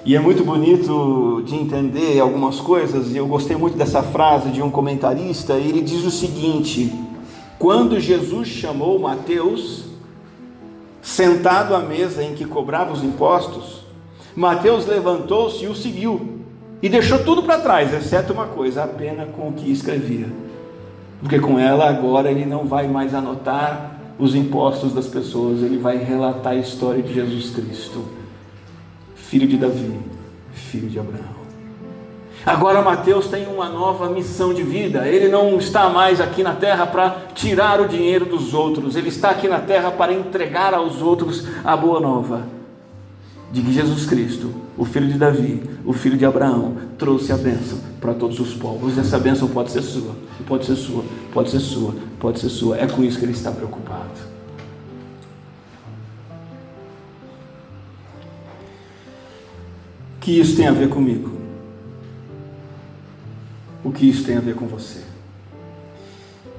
E 0.05 0.15
é 0.15 0.21
muito 0.21 0.45
bonito 0.45 1.43
de 1.47 1.55
entender 1.55 2.21
algumas 2.21 2.61
coisas, 2.61 3.13
e 3.13 3.17
eu 3.17 3.27
gostei 3.27 3.57
muito 3.57 3.79
dessa 3.79 4.03
frase 4.03 4.51
de 4.51 4.61
um 4.61 4.71
comentarista, 4.71 5.55
ele 5.55 5.81
diz 5.81 6.05
o 6.05 6.11
seguinte: 6.11 6.93
quando 7.59 7.99
Jesus 7.99 8.49
chamou 8.49 8.99
Mateus, 8.99 9.94
sentado 11.05 11.77
à 11.77 11.79
mesa 11.79 12.25
em 12.25 12.35
que 12.35 12.45
cobrava 12.45 12.93
os 12.93 13.05
impostos, 13.05 13.85
Mateus 14.35 14.87
levantou-se 14.87 15.63
e 15.65 15.69
o 15.69 15.75
seguiu, 15.77 16.41
e 16.83 16.89
deixou 16.89 17.23
tudo 17.23 17.45
para 17.45 17.61
trás, 17.61 17.95
exceto 17.95 18.33
uma 18.33 18.47
coisa, 18.47 18.83
a 18.83 18.89
pena 18.89 19.27
com 19.27 19.49
o 19.49 19.53
que 19.53 19.71
escrevia 19.71 20.29
porque 21.25 21.41
com 21.41 21.59
ela 21.59 21.89
agora 21.89 22.31
ele 22.31 22.45
não 22.45 22.67
vai 22.67 22.87
mais 22.87 23.15
anotar 23.15 23.99
os 24.19 24.35
impostos 24.35 24.93
das 24.93 25.07
pessoas, 25.07 25.63
ele 25.63 25.79
vai 25.79 25.97
relatar 25.97 26.53
a 26.53 26.57
história 26.57 27.03
de 27.03 27.15
Jesus 27.15 27.49
Cristo, 27.49 28.05
filho 29.15 29.49
de 29.49 29.57
Davi, 29.57 29.99
filho 30.53 30.87
de 30.87 30.99
Abraão. 30.99 31.44
Agora 32.47 32.83
Mateus 32.83 33.27
tem 33.27 33.47
uma 33.47 33.69
nova 33.69 34.11
missão 34.11 34.53
de 34.53 34.63
vida. 34.63 35.09
Ele 35.09 35.29
não 35.29 35.57
está 35.57 35.89
mais 35.89 36.21
aqui 36.21 36.43
na 36.43 36.55
terra 36.55 36.87
para 36.87 37.17
tirar 37.35 37.81
o 37.81 37.89
dinheiro 37.89 38.27
dos 38.27 38.53
outros, 38.53 38.97
ele 38.97 39.09
está 39.09 39.31
aqui 39.31 39.49
na 39.49 39.61
terra 39.61 39.91
para 39.91 40.13
entregar 40.13 40.75
aos 40.75 41.01
outros 41.01 41.47
a 41.65 41.77
boa 41.77 42.01
nova 42.01 42.55
de 43.55 43.63
que 43.63 43.73
Jesus 43.73 44.05
Cristo, 44.05 44.53
o 44.77 44.85
filho 44.85 45.07
de 45.07 45.17
Davi, 45.17 45.63
o 45.85 45.93
filho 45.93 46.19
de 46.19 46.27
Abraão, 46.27 46.77
trouxe 46.99 47.31
a 47.31 47.37
bênção 47.37 47.79
para 48.01 48.13
todos 48.13 48.41
os 48.41 48.53
povos. 48.53 48.99
Essa 48.99 49.17
bênção 49.17 49.47
pode 49.47 49.71
ser 49.71 49.81
sua, 49.81 50.17
pode 50.45 50.67
ser 50.67 50.75
sua, 50.75 51.05
pode 51.33 51.51
ser 51.51 51.61
sua, 51.61 51.95
pode 52.19 52.41
ser 52.41 52.49
sua. 52.49 52.77
É 52.77 52.89
com 52.89 53.05
isso 53.05 53.17
que 53.17 53.25
ele 53.25 53.33
está 53.33 53.53
preocupado. 53.53 54.35
Que 60.21 60.41
isso 60.41 60.57
tem 60.57 60.67
a 60.67 60.73
ver 60.73 60.89
comigo? 60.89 61.44
O 63.85 63.93
que 63.93 64.09
isso 64.09 64.25
tem 64.25 64.39
a 64.39 64.41
ver 64.41 64.55
com 64.55 64.67
você? 64.67 65.01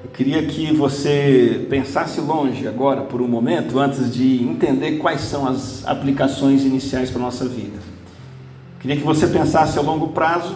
Eu 0.04 0.10
queria 0.12 0.46
que 0.46 0.72
você 0.72 1.66
pensasse 1.68 2.20
longe 2.20 2.68
agora 2.68 3.02
por 3.02 3.20
um 3.20 3.26
momento, 3.26 3.80
antes 3.80 4.14
de 4.14 4.44
entender 4.44 4.98
quais 4.98 5.22
são 5.22 5.44
as 5.48 5.84
aplicações 5.84 6.64
iniciais 6.64 7.10
para 7.10 7.20
a 7.20 7.24
nossa 7.24 7.44
vida. 7.44 7.78
Eu 7.78 8.80
queria 8.80 8.96
que 8.96 9.02
você 9.02 9.26
pensasse 9.26 9.76
a 9.76 9.82
longo 9.82 10.08
prazo, 10.08 10.54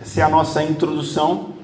essa 0.00 0.20
é 0.20 0.22
a 0.22 0.28
nossa 0.28 0.62
introdução 0.62 1.54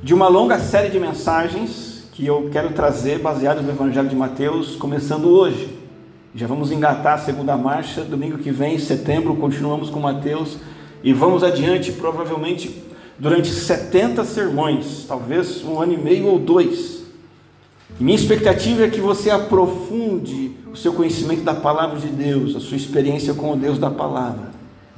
de 0.00 0.14
uma 0.14 0.28
longa 0.28 0.60
série 0.60 0.88
de 0.88 1.00
mensagens 1.00 2.04
que 2.12 2.24
eu 2.24 2.48
quero 2.52 2.70
trazer 2.70 3.18
baseadas 3.18 3.64
no 3.64 3.70
Evangelho 3.70 4.08
de 4.08 4.14
Mateus, 4.14 4.76
começando 4.76 5.26
hoje. 5.26 5.76
Já 6.32 6.46
vamos 6.46 6.70
engatar 6.70 7.14
a 7.14 7.18
segunda 7.18 7.56
marcha, 7.56 8.04
domingo 8.04 8.38
que 8.38 8.52
vem, 8.52 8.78
setembro, 8.78 9.34
continuamos 9.34 9.90
com 9.90 9.98
Mateus 9.98 10.58
e 11.02 11.12
vamos 11.12 11.42
adiante, 11.42 11.90
provavelmente 11.90 12.88
durante 13.20 13.50
70 13.50 14.24
sermões, 14.24 15.04
talvez 15.06 15.62
um 15.62 15.78
ano 15.78 15.92
e 15.92 15.98
meio 15.98 16.26
ou 16.26 16.38
dois. 16.38 17.02
E 18.00 18.02
minha 18.02 18.16
expectativa 18.16 18.84
é 18.84 18.88
que 18.88 19.00
você 19.00 19.28
aprofunde 19.28 20.52
o 20.72 20.76
seu 20.76 20.94
conhecimento 20.94 21.42
da 21.42 21.54
palavra 21.54 21.98
de 21.98 22.08
Deus, 22.08 22.56
a 22.56 22.60
sua 22.60 22.78
experiência 22.78 23.34
com 23.34 23.52
o 23.52 23.56
Deus 23.56 23.78
da 23.78 23.90
palavra, 23.90 24.50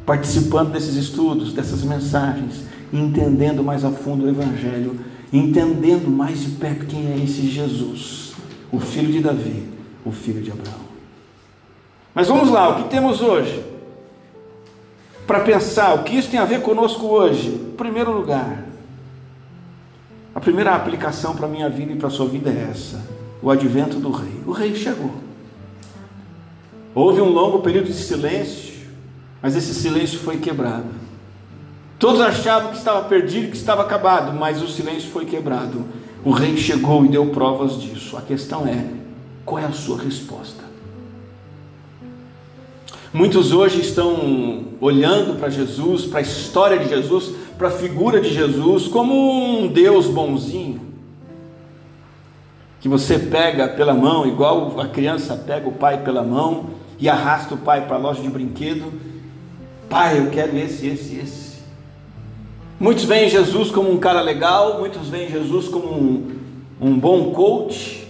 participando 0.06 0.70
desses 0.72 0.94
estudos, 0.94 1.52
dessas 1.52 1.82
mensagens, 1.82 2.62
entendendo 2.92 3.64
mais 3.64 3.84
a 3.84 3.90
fundo 3.90 4.24
o 4.24 4.28
Evangelho, 4.28 5.00
entendendo 5.32 6.08
mais 6.08 6.42
de 6.42 6.50
perto 6.50 6.86
quem 6.86 7.10
é 7.10 7.16
esse 7.16 7.48
Jesus, 7.48 8.34
o 8.70 8.78
filho 8.78 9.10
de 9.10 9.20
Davi, 9.20 9.64
o 10.04 10.12
filho 10.12 10.42
de 10.42 10.52
Abraão. 10.52 10.92
Mas 12.14 12.28
vamos 12.28 12.50
lá, 12.50 12.68
o 12.68 12.82
que 12.82 12.90
temos 12.90 13.20
hoje? 13.20 13.71
Para 15.26 15.40
pensar 15.40 15.94
o 15.94 16.02
que 16.02 16.16
isso 16.16 16.30
tem 16.30 16.40
a 16.40 16.44
ver 16.44 16.62
conosco 16.62 17.06
hoje. 17.06 17.48
Em 17.48 17.76
primeiro 17.76 18.12
lugar, 18.12 18.64
a 20.34 20.40
primeira 20.40 20.74
aplicação 20.74 21.34
para 21.34 21.46
a 21.46 21.50
minha 21.50 21.68
vida 21.68 21.92
e 21.92 21.96
para 21.96 22.08
a 22.08 22.10
sua 22.10 22.26
vida 22.26 22.50
é 22.50 22.68
essa: 22.70 23.04
o 23.42 23.50
advento 23.50 23.98
do 23.98 24.10
rei. 24.10 24.40
O 24.46 24.52
rei 24.52 24.74
chegou. 24.74 25.12
Houve 26.94 27.20
um 27.20 27.28
longo 27.28 27.60
período 27.60 27.86
de 27.86 27.94
silêncio, 27.94 28.74
mas 29.40 29.56
esse 29.56 29.74
silêncio 29.74 30.18
foi 30.18 30.38
quebrado. 30.38 31.02
Todos 31.98 32.20
achavam 32.20 32.70
que 32.70 32.78
estava 32.78 33.02
perdido, 33.08 33.50
que 33.50 33.56
estava 33.56 33.82
acabado, 33.82 34.32
mas 34.32 34.60
o 34.60 34.68
silêncio 34.68 35.10
foi 35.10 35.24
quebrado. 35.24 35.84
O 36.24 36.30
rei 36.30 36.56
chegou 36.56 37.04
e 37.04 37.08
deu 37.08 37.26
provas 37.26 37.80
disso. 37.80 38.16
A 38.16 38.22
questão 38.22 38.66
é: 38.66 38.84
qual 39.44 39.58
é 39.58 39.64
a 39.64 39.72
sua 39.72 39.98
resposta? 39.98 40.61
Muitos 43.14 43.52
hoje 43.52 43.78
estão 43.78 44.64
olhando 44.80 45.38
para 45.38 45.50
Jesus, 45.50 46.06
para 46.06 46.20
a 46.20 46.22
história 46.22 46.78
de 46.78 46.88
Jesus, 46.88 47.34
para 47.58 47.68
a 47.68 47.70
figura 47.70 48.18
de 48.22 48.32
Jesus, 48.32 48.88
como 48.88 49.60
um 49.60 49.68
Deus 49.68 50.06
bonzinho, 50.06 50.80
que 52.80 52.88
você 52.88 53.18
pega 53.18 53.68
pela 53.68 53.92
mão, 53.92 54.26
igual 54.26 54.80
a 54.80 54.88
criança 54.88 55.36
pega 55.36 55.68
o 55.68 55.72
pai 55.72 56.02
pela 56.02 56.22
mão 56.22 56.70
e 56.98 57.06
arrasta 57.06 57.54
o 57.54 57.58
pai 57.58 57.86
para 57.86 57.96
a 57.96 57.98
loja 57.98 58.22
de 58.22 58.30
brinquedo. 58.30 58.90
Pai, 59.90 60.18
eu 60.18 60.30
quero 60.30 60.56
esse, 60.56 60.86
esse, 60.86 61.16
esse. 61.16 61.58
Muitos 62.80 63.04
veem 63.04 63.28
Jesus 63.28 63.70
como 63.70 63.92
um 63.92 63.98
cara 63.98 64.22
legal, 64.22 64.78
muitos 64.78 65.08
veem 65.08 65.30
Jesus 65.30 65.68
como 65.68 65.86
um, 65.86 66.30
um 66.80 66.98
bom 66.98 67.30
coach, 67.32 68.08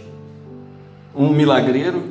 um 1.12 1.28
milagreiro. 1.28 2.04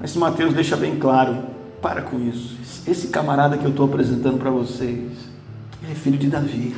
Mas 0.00 0.14
Mateus 0.14 0.54
deixa 0.54 0.76
bem 0.76 0.96
claro 0.96 1.55
para 1.86 2.02
com 2.02 2.18
isso. 2.18 2.56
Esse 2.84 3.08
camarada 3.08 3.56
que 3.56 3.64
eu 3.64 3.70
estou 3.70 3.86
apresentando 3.86 4.38
para 4.38 4.50
vocês, 4.50 5.12
ele 5.80 5.92
é 5.92 5.94
filho 5.94 6.18
de 6.18 6.26
Davi. 6.26 6.74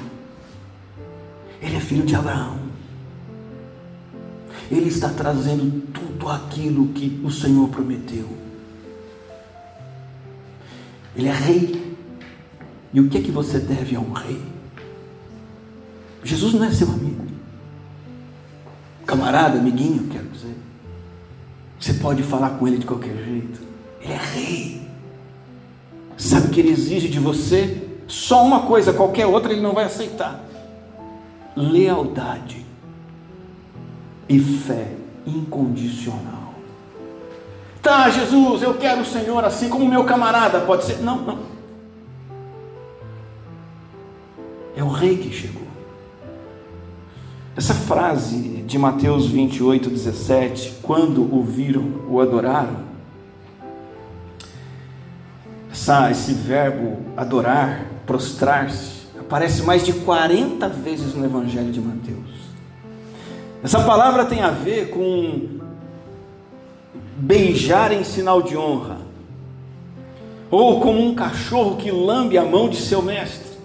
Ele 1.63 1.77
é 1.77 1.81
filho 1.81 2.05
de 2.05 2.15
Abraão. 2.15 2.59
Ele 4.71 4.89
está 4.89 5.09
trazendo 5.09 5.81
tudo 5.93 6.29
aquilo 6.29 6.89
que 6.89 7.23
o 7.25 7.31
Senhor 7.31 7.71
prometeu. 7.71 8.29
Ele 11.17 11.29
é 11.29 11.33
rei. 11.33 11.97
E 12.93 13.01
o 13.01 13.09
que 13.09 13.17
é 13.17 13.23
que 13.23 13.31
você 13.31 13.59
deve 13.59 13.97
a 13.97 14.01
um 14.01 14.13
rei? 14.13 14.43
Jesus 16.23 16.53
não 16.53 16.65
é 16.65 16.71
seu 16.71 16.87
amigo. 16.87 17.25
Camarada, 19.07 19.59
amiguinho, 19.59 20.07
quero 20.09 20.29
dizer. 20.29 20.55
Você 21.81 21.95
pode 21.95 22.23
falar 22.23 22.51
com 22.59 22.69
ele 22.69 22.77
de 22.77 22.85
qualquer 22.85 23.17
jeito. 23.17 23.59
Ele 24.03 24.13
é 24.13 24.17
rei. 24.19 24.78
Sabe 26.19 26.49
que 26.49 26.59
ele 26.59 26.73
exige 26.73 27.09
de 27.09 27.21
você? 27.21 27.89
Só 28.09 28.45
uma 28.45 28.63
coisa, 28.63 28.93
qualquer 28.93 29.27
outra 29.27 29.53
ele 29.53 29.61
não 29.61 29.73
vai 29.73 29.85
aceitar: 29.85 30.45
lealdade 31.57 32.67
e 34.29 34.41
fé 34.41 34.89
incondicional. 35.25 36.55
Tá, 37.81 38.11
Jesus, 38.11 38.63
eu 38.63 38.75
quero 38.75 39.03
o 39.03 39.05
Senhor 39.05 39.45
assim 39.45 39.69
como 39.69 39.87
meu 39.87 40.05
camarada, 40.05 40.61
pode 40.61 40.85
ser? 40.85 40.99
Não, 40.99 41.23
não. 41.23 41.39
É 44.75 44.83
o 44.83 44.89
rei 44.89 45.17
que 45.19 45.33
chegou. 45.33 45.69
Essa 47.57 47.75
frase 47.75 48.63
de 48.67 48.79
Mateus 48.79 49.27
28, 49.27 49.89
17, 49.89 50.79
quando 50.83 51.23
o 51.23 51.43
viram, 51.43 52.03
o 52.09 52.21
adoraram, 52.21 52.88
essa, 55.79 56.11
esse 56.11 56.33
verbo 56.33 56.99
adorar, 57.17 57.87
prostrar-se, 58.05 59.07
aparece 59.19 59.63
mais 59.63 59.85
de 59.85 59.93
40 59.93 60.69
vezes 60.69 61.15
no 61.15 61.25
Evangelho 61.25 61.71
de 61.71 61.81
Mateus. 61.81 62.37
Essa 63.63 63.81
palavra 63.85 64.25
tem 64.25 64.43
a 64.43 64.51
ver 64.51 64.91
com 64.91 65.61
beijar 67.17 67.93
em 67.93 68.03
sinal 68.03 68.43
de 68.43 68.57
honra, 68.57 68.99
ou 70.51 70.81
como 70.81 71.01
um 71.01 71.15
cachorro 71.15 71.77
que 71.77 71.93
lambe 71.93 72.37
a 72.37 72.45
mão 72.45 72.69
de 72.69 72.77
seu 72.77 73.01
mestre, 73.01 73.57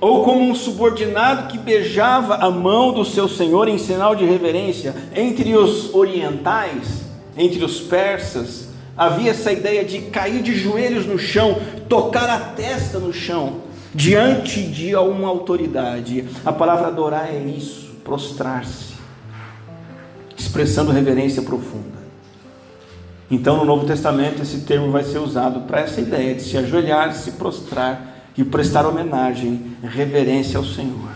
ou 0.00 0.24
como 0.24 0.40
um 0.40 0.54
subordinado 0.54 1.48
que 1.48 1.58
beijava 1.58 2.36
a 2.36 2.50
mão 2.50 2.92
do 2.92 3.04
seu 3.04 3.28
senhor 3.28 3.68
em 3.68 3.78
sinal 3.78 4.16
de 4.16 4.24
reverência. 4.24 4.94
Entre 5.14 5.54
os 5.54 5.94
orientais, 5.94 7.02
entre 7.36 7.64
os 7.64 7.80
persas, 7.80 8.71
havia 8.96 9.30
essa 9.30 9.52
ideia 9.52 9.84
de 9.84 10.02
cair 10.02 10.42
de 10.42 10.54
joelhos 10.54 11.06
no 11.06 11.18
chão, 11.18 11.60
tocar 11.88 12.28
a 12.28 12.38
testa 12.38 12.98
no 12.98 13.12
chão, 13.12 13.62
diante 13.94 14.62
de 14.62 14.94
uma 14.94 15.28
autoridade. 15.28 16.24
A 16.44 16.52
palavra 16.52 16.88
adorar 16.88 17.28
é 17.32 17.38
isso, 17.38 17.96
prostrar-se, 18.04 18.94
expressando 20.36 20.92
reverência 20.92 21.42
profunda. 21.42 22.02
Então, 23.30 23.56
no 23.56 23.64
Novo 23.64 23.86
Testamento, 23.86 24.42
esse 24.42 24.60
termo 24.60 24.90
vai 24.90 25.04
ser 25.04 25.18
usado 25.18 25.60
para 25.60 25.80
essa 25.80 26.00
ideia 26.00 26.34
de 26.34 26.42
se 26.42 26.58
ajoelhar, 26.58 27.14
se 27.14 27.32
prostrar 27.32 28.28
e 28.36 28.44
prestar 28.44 28.86
homenagem, 28.86 29.74
reverência 29.82 30.58
ao 30.58 30.64
Senhor, 30.64 31.10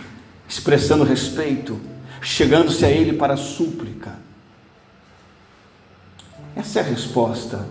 expressando 0.49 1.05
respeito, 1.05 1.79
chegando-se 2.22 2.85
a 2.85 2.91
Ele 2.91 3.12
para 3.12 3.37
súplica. 3.37 4.26
Essa 6.57 6.80
é 6.80 6.82
a 6.82 6.86
resposta 6.86 7.66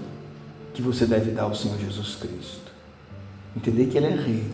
que 0.73 0.81
você 0.81 1.07
deve 1.07 1.31
dar 1.31 1.43
ao 1.43 1.55
Senhor 1.55 1.77
Jesus 1.79 2.15
Cristo. 2.15 2.71
Entender 3.57 3.87
que 3.87 3.97
Ele 3.97 4.07
é 4.07 4.15
Rei. 4.15 4.45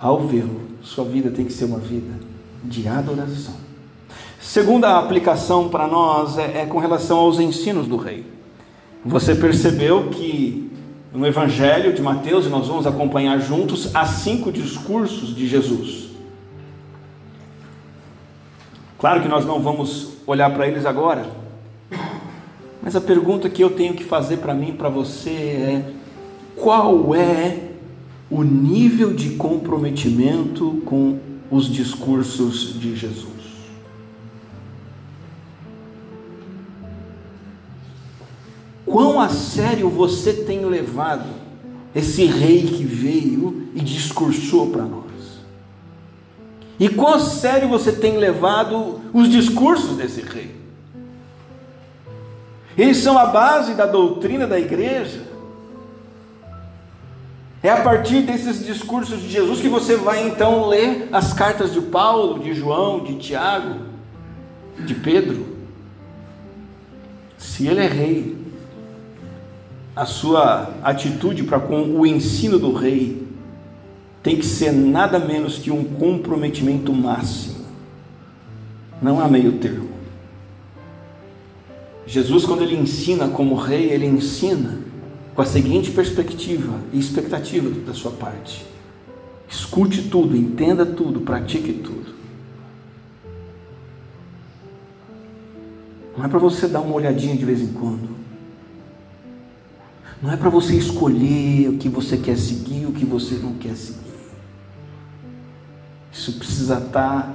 Ao 0.00 0.26
vê-lo, 0.26 0.62
sua 0.82 1.04
vida 1.04 1.30
tem 1.30 1.44
que 1.44 1.52
ser 1.52 1.66
uma 1.66 1.78
vida 1.78 2.18
de 2.64 2.88
adoração. 2.88 3.54
Segunda 4.40 4.98
aplicação 4.98 5.68
para 5.68 5.86
nós 5.86 6.38
é, 6.38 6.62
é 6.62 6.66
com 6.66 6.78
relação 6.78 7.18
aos 7.18 7.38
ensinos 7.38 7.86
do 7.86 7.96
Rei. 7.96 8.26
Você 9.04 9.34
percebeu 9.34 10.08
que 10.08 10.70
no 11.12 11.26
Evangelho 11.26 11.92
de 11.92 12.00
Mateus, 12.00 12.46
e 12.46 12.48
nós 12.48 12.66
vamos 12.66 12.86
acompanhar 12.86 13.38
juntos, 13.38 13.94
há 13.94 14.06
cinco 14.06 14.50
discursos 14.50 15.34
de 15.34 15.46
Jesus. 15.46 16.08
Claro 18.98 19.20
que 19.20 19.28
nós 19.28 19.44
não 19.44 19.60
vamos 19.60 20.14
olhar 20.26 20.50
para 20.54 20.66
eles 20.66 20.86
agora, 20.86 21.26
mas 22.82 22.96
a 22.96 23.00
pergunta 23.00 23.48
que 23.48 23.62
eu 23.62 23.70
tenho 23.70 23.94
que 23.94 24.02
fazer 24.02 24.38
para 24.38 24.52
mim 24.52 24.72
para 24.72 24.88
você 24.88 25.30
é: 25.30 25.92
qual 26.56 27.14
é 27.14 27.70
o 28.28 28.42
nível 28.42 29.12
de 29.14 29.30
comprometimento 29.36 30.82
com 30.84 31.18
os 31.48 31.70
discursos 31.70 32.78
de 32.80 32.96
Jesus? 32.96 33.30
Quão 38.84 39.20
a 39.20 39.28
sério 39.28 39.88
você 39.88 40.32
tem 40.32 40.64
levado 40.64 41.28
esse 41.94 42.24
rei 42.24 42.62
que 42.62 42.84
veio 42.84 43.68
e 43.74 43.80
discursou 43.80 44.70
para 44.70 44.84
nós? 44.84 45.02
E 46.80 46.88
quão 46.88 47.14
a 47.14 47.18
sério 47.20 47.68
você 47.68 47.92
tem 47.92 48.16
levado 48.16 49.00
os 49.14 49.28
discursos 49.28 49.96
desse 49.96 50.20
rei? 50.20 50.61
Eles 52.76 52.98
são 52.98 53.18
a 53.18 53.26
base 53.26 53.74
da 53.74 53.86
doutrina 53.86 54.46
da 54.46 54.58
igreja. 54.58 55.20
É 57.62 57.70
a 57.70 57.80
partir 57.80 58.22
desses 58.22 58.64
discursos 58.64 59.20
de 59.20 59.28
Jesus 59.28 59.60
que 59.60 59.68
você 59.68 59.96
vai 59.96 60.26
então 60.26 60.66
ler 60.68 61.08
as 61.12 61.32
cartas 61.32 61.72
de 61.72 61.80
Paulo, 61.80 62.40
de 62.40 62.54
João, 62.54 63.04
de 63.04 63.14
Tiago, 63.16 63.80
de 64.80 64.94
Pedro. 64.94 65.46
Se 67.38 67.68
ele 67.68 67.80
é 67.80 67.86
rei, 67.86 68.36
a 69.94 70.04
sua 70.04 70.74
atitude 70.82 71.44
para 71.44 71.60
com 71.60 71.82
o 71.82 72.06
ensino 72.06 72.58
do 72.58 72.72
rei 72.72 73.22
tem 74.22 74.36
que 74.36 74.46
ser 74.46 74.72
nada 74.72 75.18
menos 75.18 75.58
que 75.58 75.70
um 75.70 75.84
comprometimento 75.84 76.92
máximo. 76.92 77.66
Não 79.00 79.20
há 79.20 79.28
meio 79.28 79.58
termo. 79.58 79.81
Jesus, 82.06 82.44
quando 82.44 82.62
ele 82.62 82.76
ensina 82.76 83.28
como 83.28 83.54
rei, 83.54 83.90
ele 83.90 84.06
ensina 84.06 84.78
com 85.34 85.42
a 85.42 85.46
seguinte 85.46 85.90
perspectiva 85.90 86.78
e 86.92 86.98
expectativa 86.98 87.70
da 87.70 87.94
sua 87.94 88.10
parte: 88.10 88.66
escute 89.48 90.08
tudo, 90.08 90.36
entenda 90.36 90.84
tudo, 90.84 91.20
pratique 91.20 91.72
tudo. 91.72 92.12
Não 96.16 96.24
é 96.24 96.28
para 96.28 96.38
você 96.38 96.68
dar 96.68 96.80
uma 96.80 96.94
olhadinha 96.94 97.36
de 97.36 97.44
vez 97.44 97.60
em 97.60 97.72
quando. 97.72 98.10
Não 100.22 100.30
é 100.30 100.36
para 100.36 100.50
você 100.50 100.76
escolher 100.76 101.68
o 101.70 101.78
que 101.78 101.88
você 101.88 102.16
quer 102.16 102.36
seguir, 102.36 102.86
o 102.86 102.92
que 102.92 103.04
você 103.04 103.36
não 103.36 103.54
quer 103.54 103.74
seguir. 103.74 104.00
Isso 106.12 106.34
precisa 106.34 106.78
estar 106.78 107.34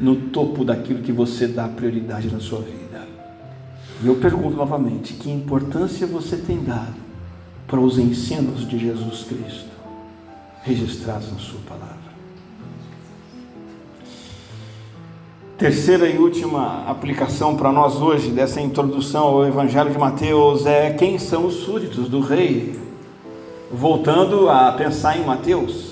no 0.00 0.16
topo 0.16 0.64
daquilo 0.64 1.02
que 1.02 1.12
você 1.12 1.46
dá 1.46 1.68
prioridade 1.68 2.32
na 2.32 2.40
sua 2.40 2.60
vida. 2.60 2.81
E 4.02 4.06
eu 4.06 4.16
pergunto 4.16 4.56
novamente: 4.56 5.14
que 5.14 5.30
importância 5.30 6.06
você 6.06 6.36
tem 6.36 6.62
dado 6.62 6.94
para 7.66 7.80
os 7.80 7.98
ensinos 7.98 8.68
de 8.68 8.78
Jesus 8.78 9.24
Cristo 9.24 9.70
registrados 10.62 11.32
na 11.32 11.38
Sua 11.38 11.60
palavra? 11.68 12.02
Terceira 15.56 16.08
e 16.08 16.18
última 16.18 16.84
aplicação 16.88 17.54
para 17.54 17.70
nós 17.70 18.02
hoje 18.02 18.30
dessa 18.30 18.60
introdução 18.60 19.24
ao 19.24 19.46
Evangelho 19.46 19.92
de 19.92 19.98
Mateus 19.98 20.66
é 20.66 20.90
quem 20.90 21.20
são 21.20 21.46
os 21.46 21.54
súditos 21.54 22.08
do 22.08 22.18
rei. 22.18 22.80
Voltando 23.70 24.50
a 24.50 24.72
pensar 24.72 25.16
em 25.16 25.24
Mateus, 25.24 25.91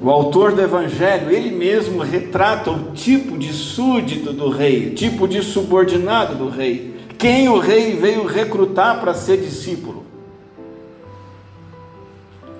o 0.00 0.10
autor 0.10 0.52
do 0.52 0.62
Evangelho, 0.62 1.30
ele 1.30 1.50
mesmo 1.50 2.02
retrata 2.02 2.70
o 2.70 2.92
tipo 2.92 3.36
de 3.36 3.52
súdito 3.52 4.32
do 4.32 4.48
rei, 4.48 4.90
tipo 4.90 5.26
de 5.26 5.42
subordinado 5.42 6.36
do 6.36 6.48
rei, 6.48 6.96
quem 7.18 7.48
o 7.48 7.58
rei 7.58 7.96
veio 7.96 8.24
recrutar 8.24 9.00
para 9.00 9.12
ser 9.12 9.38
discípulo. 9.38 10.04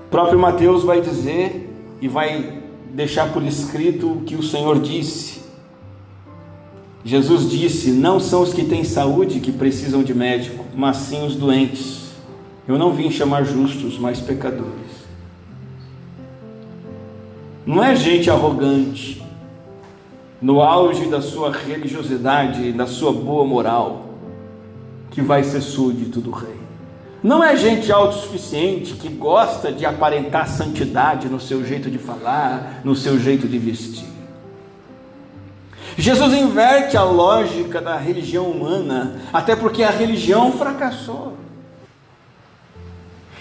O 0.07 0.11
próprio 0.11 0.39
Mateus 0.39 0.82
vai 0.82 1.01
dizer 1.01 1.70
e 2.01 2.09
vai 2.09 2.61
deixar 2.91 3.32
por 3.32 3.45
escrito 3.45 4.11
o 4.11 4.20
que 4.22 4.34
o 4.34 4.43
Senhor 4.43 4.80
disse. 4.80 5.43
Jesus 7.05 7.49
disse: 7.49 7.91
Não 7.93 8.18
são 8.18 8.43
os 8.43 8.53
que 8.53 8.64
têm 8.64 8.82
saúde 8.82 9.39
que 9.39 9.53
precisam 9.53 10.03
de 10.03 10.12
médico, 10.12 10.64
mas 10.74 10.97
sim 10.97 11.24
os 11.24 11.36
doentes. 11.36 12.09
Eu 12.66 12.76
não 12.76 12.93
vim 12.93 13.11
chamar 13.11 13.45
justos, 13.45 13.97
mas 13.99 14.20
pecadores. 14.20 14.88
Não 17.69 17.85
é 17.85 17.95
gente 17.95 18.31
arrogante, 18.31 19.23
no 20.41 20.62
auge 20.62 21.05
da 21.05 21.21
sua 21.21 21.53
religiosidade, 21.53 22.73
da 22.73 22.87
sua 22.87 23.12
boa 23.12 23.45
moral, 23.45 24.07
que 25.11 25.21
vai 25.21 25.45
ser 25.45 25.61
súdito 25.61 26.19
do 26.19 26.31
rei. 26.31 26.57
Não 27.23 27.45
é 27.45 27.55
gente 27.59 27.93
autossuficiente 27.93 28.95
que 28.95 29.11
gosta 29.11 29.71
de 29.71 29.85
aparentar 29.85 30.49
santidade 30.49 31.29
no 31.29 31.39
seu 31.39 31.62
jeito 31.62 31.91
de 31.91 31.99
falar, 31.99 32.81
no 32.83 32.97
seu 32.97 33.21
jeito 33.21 33.47
de 33.47 33.59
vestir. 33.59 34.09
Jesus 35.99 36.33
inverte 36.33 36.97
a 36.97 37.05
lógica 37.05 37.83
da 37.83 37.99
religião 37.99 38.47
humana, 38.47 39.21
até 39.31 39.55
porque 39.55 39.83
a 39.83 39.91
religião 39.91 40.53
fracassou. 40.53 41.37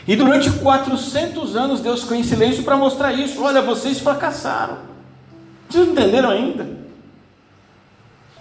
E 0.08 0.16
durante 0.16 0.50
400 0.50 1.56
anos 1.56 1.82
Deus 1.82 2.02
ficou 2.02 2.16
em 2.16 2.24
silêncio 2.24 2.64
para 2.64 2.78
mostrar 2.78 3.12
isso. 3.12 3.44
Olha, 3.44 3.62
vocês 3.62 4.00
fracassaram. 4.00 4.78
Vocês 5.70 5.86
não 5.86 5.94
entenderam 5.94 6.30
ainda? 6.30 6.78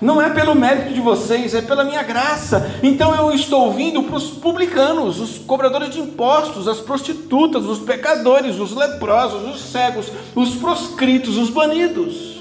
Não 0.01 0.21
é 0.21 0.29
pelo 0.29 0.55
mérito 0.55 0.93
de 0.93 1.01
vocês, 1.01 1.55
é 1.55 1.63
pela 1.63 1.83
minha 1.83 2.03
graça. 2.03 2.79
Então 2.83 3.15
eu 3.15 3.33
estou 3.33 3.73
vindo 3.73 4.03
para 4.03 4.17
os 4.17 4.31
publicanos, 4.31 5.19
os 5.19 5.39
cobradores 5.39 5.91
de 5.91 6.01
impostos, 6.01 6.69
as 6.69 6.81
prostitutas, 6.81 7.65
os 7.65 7.79
pecadores, 7.79 8.59
os 8.59 8.73
leprosos, 8.73 9.57
os 9.57 9.61
cegos, 9.63 10.13
os 10.35 10.55
proscritos, 10.57 11.37
os 11.39 11.49
banidos. 11.49 12.37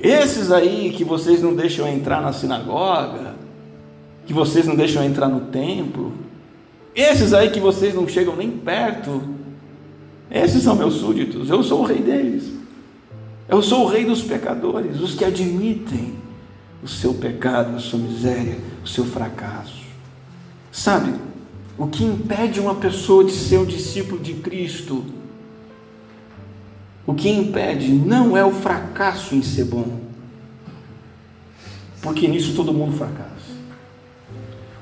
Esses 0.00 0.50
aí 0.50 0.92
que 0.94 1.04
vocês 1.04 1.40
não 1.40 1.54
deixam 1.54 1.88
entrar 1.88 2.20
na 2.20 2.32
sinagoga, 2.32 3.36
que 4.26 4.32
vocês 4.32 4.66
não 4.66 4.74
deixam 4.74 5.04
entrar 5.04 5.28
no 5.28 5.40
templo, 5.40 6.23
esses 6.94 7.32
aí 7.32 7.50
que 7.50 7.60
vocês 7.60 7.94
não 7.94 8.06
chegam 8.06 8.36
nem 8.36 8.50
perto, 8.50 9.22
esses 10.30 10.62
são 10.62 10.74
meus 10.74 10.94
súditos, 10.94 11.50
eu 11.50 11.62
sou 11.62 11.80
o 11.80 11.84
rei 11.84 12.00
deles. 12.00 12.52
Eu 13.48 13.62
sou 13.62 13.84
o 13.84 13.88
rei 13.88 14.04
dos 14.04 14.22
pecadores, 14.22 15.00
os 15.00 15.14
que 15.14 15.24
admitem 15.24 16.14
o 16.82 16.88
seu 16.88 17.14
pecado, 17.14 17.76
a 17.76 17.78
sua 17.78 17.98
miséria, 17.98 18.58
o 18.82 18.88
seu 18.88 19.04
fracasso. 19.04 19.82
Sabe, 20.72 21.14
o 21.76 21.86
que 21.86 22.04
impede 22.04 22.58
uma 22.58 22.74
pessoa 22.74 23.24
de 23.24 23.32
ser 23.32 23.58
um 23.58 23.64
discípulo 23.64 24.20
de 24.20 24.34
Cristo, 24.34 25.04
o 27.06 27.14
que 27.14 27.28
impede 27.28 27.92
não 27.92 28.36
é 28.36 28.44
o 28.44 28.50
fracasso 28.50 29.34
em 29.34 29.42
ser 29.42 29.64
bom, 29.64 30.00
porque 32.00 32.26
nisso 32.26 32.54
todo 32.54 32.72
mundo 32.72 32.96
fracassa. 32.96 33.33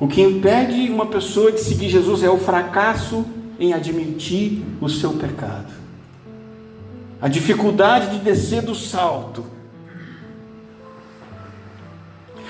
O 0.02 0.08
que 0.08 0.20
impede 0.20 0.90
uma 0.90 1.06
pessoa 1.06 1.52
de 1.52 1.60
seguir 1.60 1.88
Jesus 1.88 2.24
é 2.24 2.28
o 2.28 2.36
fracasso 2.36 3.24
em 3.56 3.72
admitir 3.72 4.60
o 4.80 4.88
seu 4.88 5.12
pecado, 5.12 5.72
a 7.20 7.28
dificuldade 7.28 8.10
de 8.10 8.18
descer 8.18 8.62
do 8.62 8.74
salto. 8.74 9.44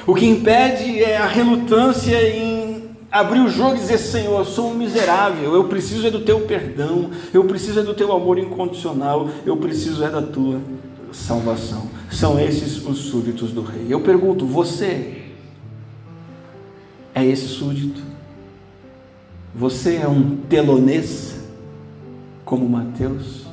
O 0.07 0.15
que 0.15 0.25
impede 0.25 1.03
é 1.03 1.19
a 1.19 1.27
relutância 1.27 2.17
em 2.27 2.89
abrir 3.11 3.41
o 3.41 3.51
jogo 3.51 3.75
e 3.75 3.81
dizer: 3.81 3.99
Senhor, 3.99 4.39
eu 4.39 4.47
sou 4.47 4.71
um 4.71 4.75
miserável, 4.75 5.53
eu 5.55 5.65
preciso 5.65 6.07
é 6.07 6.11
do 6.11 6.21
teu 6.21 6.41
perdão, 6.47 7.11
eu 7.35 7.45
preciso 7.45 7.81
é 7.81 7.83
do 7.83 7.93
teu 7.93 8.13
amor 8.13 8.39
incondicional, 8.39 9.29
eu 9.45 9.59
preciso 9.59 10.03
é 10.03 10.09
da 10.09 10.23
tua 10.23 10.59
salvação. 11.13 11.87
São 12.11 12.41
esses 12.41 12.83
os 12.87 12.97
súditos 12.97 13.53
do 13.53 13.61
rei. 13.61 13.89
Eu 13.91 14.01
pergunto: 14.01 14.47
você 14.47 15.22
é 17.23 17.27
esse 17.27 17.49
súdito? 17.49 18.03
Você 19.55 19.97
é 19.97 20.09
um 20.09 20.37
telonês, 20.49 21.41
como 22.45 22.69
Mateus, 22.69 23.47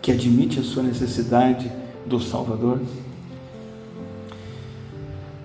que 0.00 0.12
admite 0.12 0.60
a 0.60 0.62
sua 0.62 0.82
necessidade 0.82 1.70
do 2.06 2.20
Salvador? 2.20 2.80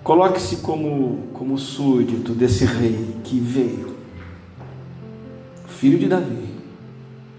Coloque-se 0.02 0.56
como, 0.56 1.24
como 1.32 1.58
súdito 1.58 2.32
desse 2.32 2.64
rei 2.64 3.16
que 3.24 3.40
veio, 3.40 3.96
filho 5.66 5.98
de 5.98 6.06
Davi, 6.06 6.48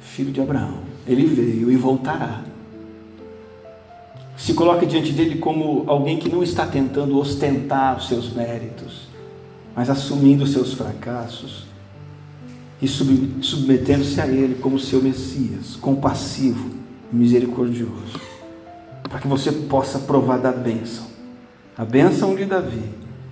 filho 0.02 0.32
de 0.32 0.42
Abraão. 0.42 0.80
Ele 1.08 1.26
veio 1.26 1.72
e 1.72 1.78
voltará. 1.78 2.44
Se 4.36 4.54
coloque 4.54 4.86
diante 4.86 5.14
dele 5.14 5.40
como 5.40 5.86
alguém 5.88 6.18
que 6.18 6.30
não 6.30 6.44
está 6.44 6.66
tentando 6.66 7.18
ostentar 7.18 7.98
os 7.98 8.08
seus 8.08 8.34
méritos, 8.34 9.07
mas 9.78 9.92
assumindo 9.92 10.48
seus 10.48 10.74
fracassos 10.74 11.68
e 12.82 12.88
submetendo-se 12.88 14.20
a 14.20 14.26
ele 14.26 14.56
como 14.56 14.80
seu 14.80 15.00
Messias, 15.04 15.76
compassivo 15.80 16.72
e 17.14 17.16
misericordioso, 17.16 18.20
para 19.04 19.20
que 19.20 19.28
você 19.28 19.52
possa 19.52 20.00
provar 20.00 20.40
da 20.40 20.52
bênção 20.52 21.06
a 21.78 21.86
bênção 21.86 22.36
de 22.36 22.44
Davi, 22.44 22.90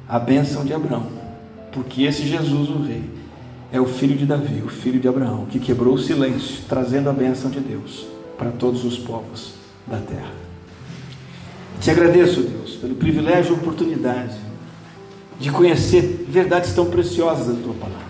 a 0.08 0.20
bênção 0.20 0.64
de 0.64 0.72
Abraão, 0.72 1.08
porque 1.72 2.04
esse 2.04 2.28
Jesus, 2.28 2.70
o 2.70 2.84
Rei, 2.84 3.10
é 3.72 3.82
o 3.82 3.88
filho 3.88 4.16
de 4.16 4.28
Davi, 4.28 4.62
o 4.64 4.70
filho 4.70 5.00
de 5.00 5.08
Abraão, 5.08 5.48
que 5.48 5.60
quebrou 5.60 5.96
o 5.96 6.00
silêncio, 6.00 6.64
trazendo 6.70 7.10
a 7.10 7.14
bênção 7.14 7.50
de 7.50 7.60
Deus 7.60 8.06
para 8.38 8.52
todos 8.52 8.86
os 8.86 9.00
povos 9.00 9.54
da 9.88 9.98
terra. 9.98 10.32
Te 11.82 11.90
agradeço, 11.90 12.42
Deus, 12.42 12.76
pelo 12.76 12.94
privilégio 12.94 13.56
e 13.56 13.58
oportunidade 13.58 14.45
de 15.40 15.52
conhecer 15.52 16.26
verdades 16.28 16.74
tão 16.74 16.86
preciosas 16.86 17.48
da 17.48 17.62
tua 17.62 17.74
palavra, 17.74 18.06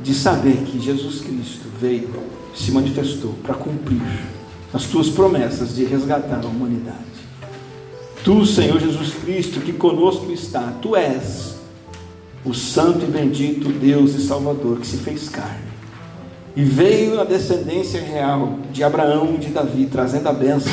de 0.00 0.14
saber 0.14 0.64
que 0.64 0.80
Jesus 0.80 1.20
Cristo 1.20 1.66
veio, 1.80 2.10
se 2.54 2.70
manifestou 2.72 3.34
para 3.42 3.54
cumprir 3.54 4.02
as 4.72 4.84
tuas 4.86 5.08
promessas 5.08 5.74
de 5.74 5.84
resgatar 5.84 6.40
a 6.42 6.46
humanidade. 6.46 6.98
Tu, 8.24 8.46
Senhor 8.46 8.78
Jesus 8.78 9.14
Cristo, 9.14 9.60
que 9.60 9.72
conosco 9.72 10.30
está, 10.32 10.72
tu 10.80 10.96
és 10.96 11.56
o 12.44 12.54
santo 12.54 13.04
e 13.04 13.08
bendito 13.08 13.68
Deus 13.68 14.14
e 14.14 14.26
Salvador 14.26 14.78
que 14.78 14.86
se 14.86 14.96
fez 14.96 15.28
carne 15.28 15.72
e 16.54 16.62
veio 16.62 17.16
na 17.16 17.24
descendência 17.24 18.00
real 18.00 18.58
de 18.70 18.84
Abraão 18.84 19.34
e 19.34 19.38
de 19.38 19.48
Davi, 19.48 19.86
trazendo 19.86 20.28
a 20.28 20.32
bênção 20.32 20.72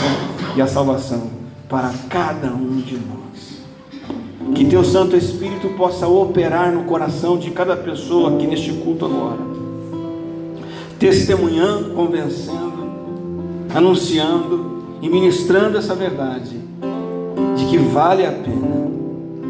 e 0.55 0.61
a 0.61 0.67
salvação 0.67 1.29
para 1.69 1.93
cada 2.09 2.47
um 2.47 2.81
de 2.81 2.95
nós. 2.95 3.48
Que 4.55 4.65
teu 4.65 4.83
Santo 4.83 5.15
Espírito 5.15 5.69
possa 5.69 6.07
operar 6.07 6.71
no 6.71 6.83
coração 6.83 7.37
de 7.37 7.51
cada 7.51 7.75
pessoa 7.75 8.35
aqui 8.35 8.47
neste 8.47 8.73
culto 8.73 9.05
agora, 9.05 9.39
testemunhando, 10.97 11.91
convencendo, 11.91 12.89
anunciando 13.73 14.83
e 15.01 15.09
ministrando 15.09 15.77
essa 15.77 15.95
verdade 15.95 16.69
que 17.69 17.77
vale 17.77 18.25
a 18.25 18.31
pena 18.31 18.89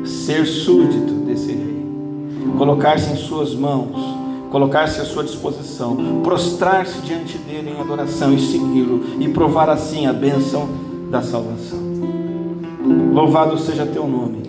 ser 0.06 0.46
súdito 0.46 1.14
desse 1.26 1.54
rei, 1.54 1.86
colocar-se 2.58 3.14
em 3.14 3.16
suas 3.16 3.56
mãos, 3.56 3.96
colocar-se 4.52 5.00
à 5.00 5.06
sua 5.06 5.24
disposição, 5.24 6.22
prostrar-se 6.22 7.00
diante 7.00 7.38
dele 7.38 7.74
em 7.76 7.80
adoração 7.80 8.34
e 8.34 8.40
segui-lo 8.40 9.22
e 9.22 9.30
provar 9.30 9.70
assim 9.70 10.06
a 10.06 10.12
bênção 10.12 10.68
da 11.10 11.22
salvação. 11.22 11.80
Louvado 13.14 13.58
seja 13.58 13.86
teu 13.86 14.06
nome. 14.06 14.49